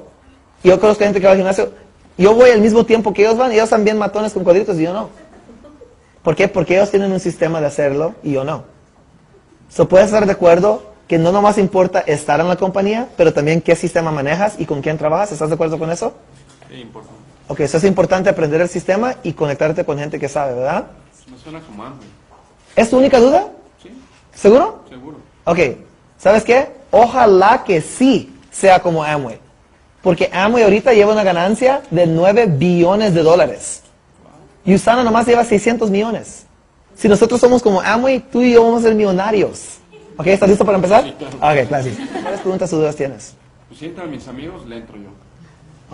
[0.63, 1.73] Yo conozco gente que va al gimnasio.
[2.17, 4.83] Yo voy al mismo tiempo que ellos van y ellos bien matones con cuadritos y
[4.83, 5.09] yo no.
[6.21, 6.47] ¿Por qué?
[6.47, 8.63] Porque ellos tienen un sistema de hacerlo y yo no.
[9.69, 13.61] So, puedes estar de acuerdo que no nomás importa estar en la compañía, pero también
[13.61, 15.31] qué sistema manejas y con quién trabajas.
[15.31, 16.15] ¿Estás de acuerdo con eso?
[16.67, 17.19] Sí, importante.
[17.49, 20.87] Ok, eso es importante aprender el sistema y conectarte con gente que sabe, ¿verdad?
[21.31, 22.07] Me suena como hambre.
[22.75, 23.45] ¿Es tu única duda?
[23.83, 23.89] Sí,
[24.33, 24.85] ¿Seguro?
[24.89, 25.17] seguro.
[25.43, 25.59] Ok,
[26.17, 26.71] ¿sabes qué?
[26.89, 29.37] Ojalá que sí sea como Amway.
[30.01, 33.83] Porque Amway ahorita lleva una ganancia de 9 billones de dólares.
[34.65, 36.47] Y Usana nomás lleva 600 millones.
[36.95, 39.77] Si nosotros somos como Amway, tú y yo vamos a ser millonarios.
[40.17, 41.03] Ok, ¿estás listo para empezar?
[41.03, 41.37] Sí, claro.
[41.37, 41.97] Ok, gracias.
[42.21, 43.35] ¿Cuáles preguntas o dudas tienes?
[43.67, 45.09] Pues si entran mis amigos, le entro yo.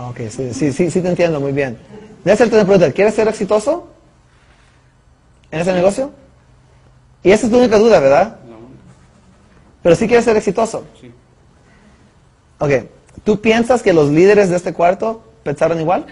[0.08, 1.78] Ok, sí, sí, sí, sí te entiendo muy bien.
[2.26, 2.92] A hacerte una pregunta.
[2.92, 3.88] ¿Quieres ser exitoso
[5.52, 6.12] en ese negocio?
[7.24, 8.40] Y esa es tu única duda, ¿verdad?
[8.50, 8.84] La única.
[9.82, 10.86] Pero sí quieres ser exitoso.
[11.00, 11.14] Sí.
[12.60, 12.72] Ok,
[13.24, 16.06] ¿tú piensas que los líderes de este cuarto pensaron igual?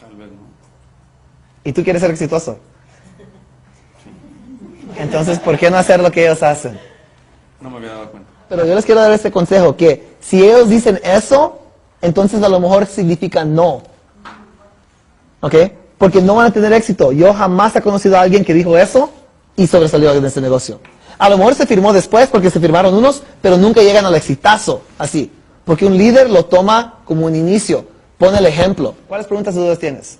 [0.00, 0.42] Tal vez no.
[1.62, 2.58] ¿Y tú quieres ser exitoso?
[5.04, 6.80] Entonces, ¿por qué no hacer lo que ellos hacen?
[7.60, 8.30] No me había dado cuenta.
[8.48, 11.60] Pero yo les quiero dar este consejo, que si ellos dicen eso,
[12.00, 13.82] entonces a lo mejor significa no.
[15.40, 15.54] ¿Ok?
[15.98, 17.12] Porque no van a tener éxito.
[17.12, 19.10] Yo jamás he conocido a alguien que dijo eso
[19.56, 20.80] y sobresalió en este negocio.
[21.18, 24.82] A lo mejor se firmó después porque se firmaron unos, pero nunca llegan al exitazo
[24.98, 25.30] así.
[25.66, 27.86] Porque un líder lo toma como un inicio.
[28.16, 28.94] Pone el ejemplo.
[29.06, 30.18] ¿Cuáles preguntas o dudas tienes?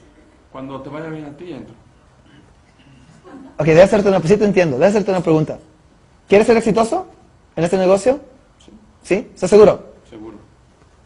[0.52, 1.74] Cuando te vaya bien a ti, entro.
[3.58, 5.58] Ok, déjame hacerte una, sí te entiendo, déjame hacerte una pregunta.
[6.28, 7.06] ¿Quieres ser exitoso
[7.54, 8.20] en este negocio?
[8.64, 9.30] Sí, ¿Sí?
[9.34, 9.94] ¿Estás seguro?
[10.08, 10.38] seguro.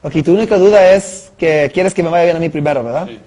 [0.02, 3.06] Ok, tu única duda es que quieres que me vaya bien a mí primero, ¿verdad?
[3.06, 3.20] Sí.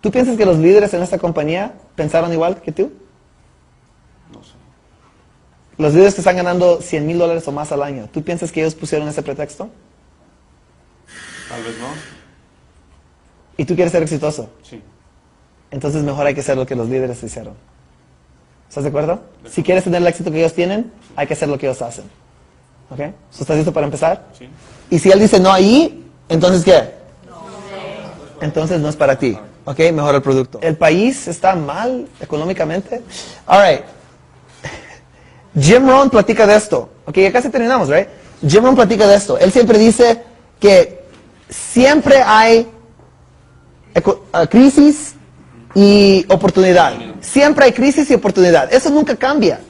[0.00, 2.90] ¿Tú piensas que los líderes en esta compañía pensaron igual que tú?
[4.32, 4.52] No sé.
[5.76, 8.60] Los líderes que están ganando 100 mil dólares o más al año, ¿tú piensas que
[8.60, 9.68] ellos pusieron ese pretexto?
[11.48, 11.88] Tal vez no.
[13.56, 14.50] ¿Y tú quieres ser exitoso?
[14.62, 14.82] Sí.
[15.70, 17.54] Entonces mejor hay que hacer lo que los líderes hicieron.
[18.68, 19.20] ¿Estás de acuerdo?
[19.50, 22.04] Si quieres tener el éxito que ellos tienen, hay que hacer lo que ellos hacen.
[22.90, 22.98] ¿Ok?
[23.30, 24.26] ¿So ¿Estás listo para empezar?
[24.38, 24.48] Sí.
[24.90, 27.00] Y si él dice no ahí, entonces ¿qué?
[28.40, 29.38] Entonces no es para ti.
[29.64, 29.78] ¿Ok?
[29.92, 30.58] Mejor el producto.
[30.62, 33.02] El país está mal económicamente.
[33.46, 33.84] All right.
[35.60, 36.88] Jim Rohn platica de esto.
[37.06, 38.08] Ok, ya casi terminamos, right?
[38.46, 39.38] Jim Rohn platica de esto.
[39.38, 40.22] Él siempre dice
[40.58, 41.04] que
[41.48, 42.68] siempre hay
[44.32, 45.09] ah, crisis
[45.74, 46.94] y oportunidad.
[47.20, 48.72] Siempre hay crisis y oportunidad.
[48.72, 49.60] Eso nunca cambia.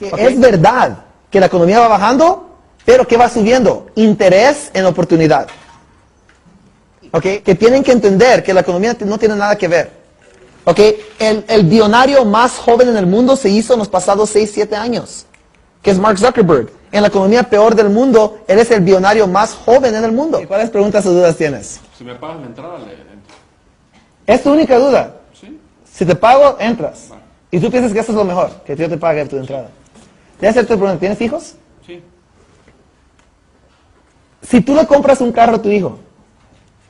[0.00, 3.86] Es verdad que la economía va bajando, pero que va subiendo.
[3.94, 5.48] Interés en oportunidad.
[7.12, 7.42] ¿Ok?
[7.44, 9.90] Que tienen que entender que la economía no tiene nada que ver.
[10.64, 10.78] ¿Ok?
[11.18, 14.76] El, el billonario más joven en el mundo se hizo en los pasados 6, 7
[14.76, 15.26] años,
[15.82, 16.70] que es Mark Zuckerberg.
[16.92, 20.40] En la economía peor del mundo, él es el billonario más joven en el mundo.
[20.46, 21.80] ¿Cuáles preguntas o dudas tienes?
[21.96, 23.10] Si me pagas la entrada, le.
[24.26, 25.19] Es tu única duda.
[26.00, 27.10] Si te pago, entras.
[27.50, 29.68] Y tú piensas que eso es lo mejor, que yo te pague tu entrada.
[30.42, 30.98] A hacerte pregunta.
[30.98, 31.56] ¿Tienes hijos?
[31.86, 32.02] Sí.
[34.40, 35.98] Si tú le compras un carro a tu hijo,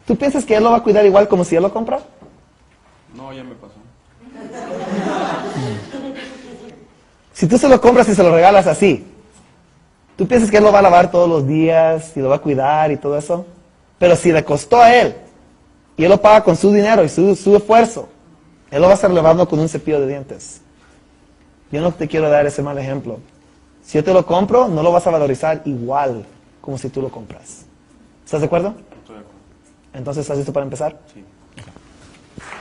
[0.07, 1.99] ¿tú piensas que él lo va a cuidar igual como si él lo compra?
[3.17, 3.75] No, ya me pasó.
[7.33, 9.05] Si tú se lo compras y se lo regalas así,
[10.17, 12.41] ¿tú piensas que él lo va a lavar todos los días y lo va a
[12.41, 13.45] cuidar y todo eso?
[13.99, 15.17] Pero si le costó a él
[15.97, 18.09] y él lo paga con su dinero y su, su esfuerzo,
[18.71, 20.61] él lo va a estar lavando con un cepillo de dientes.
[21.73, 23.19] Yo no te quiero dar ese mal ejemplo.
[23.85, 26.25] Si yo te lo compro, no lo vas a valorizar igual
[26.61, 27.65] como si tú lo compras.
[28.25, 28.75] ¿Estás de acuerdo?
[29.01, 29.41] Estoy de acuerdo.
[29.95, 30.99] Entonces, ¿estás listo para empezar?
[31.13, 31.25] Sí.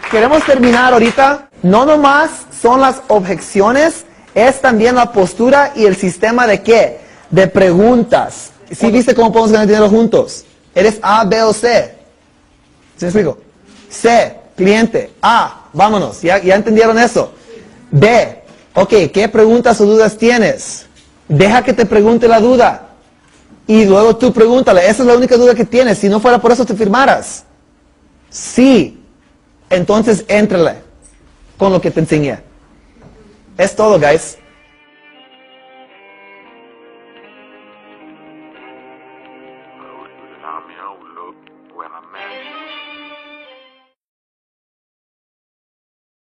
[0.10, 1.50] Queremos terminar ahorita.
[1.62, 7.00] No nomás son las objeciones, es también la postura y el sistema de qué?
[7.30, 8.52] De preguntas.
[8.72, 10.46] ¿Sí viste cómo podemos ganar dinero juntos?
[10.74, 11.96] Eres A, B o C.
[12.98, 13.38] ¿Sí me explico?
[13.90, 15.14] C, cliente.
[15.22, 16.22] A, vámonos.
[16.22, 17.32] ¿Ya, ya entendieron eso?
[17.90, 18.44] B,
[18.74, 20.86] ok, ¿qué preguntas o dudas tienes?
[21.28, 22.90] Deja que te pregunte la duda.
[23.66, 24.82] Y luego tú pregúntale.
[24.82, 25.98] Esa es la única duda que tienes.
[25.98, 27.46] Si no fuera por eso te firmaras.
[28.30, 29.02] Sí,
[29.70, 30.76] entonces éntrale
[31.58, 32.40] con lo que te enseñé.
[33.58, 34.38] Es todo, guys.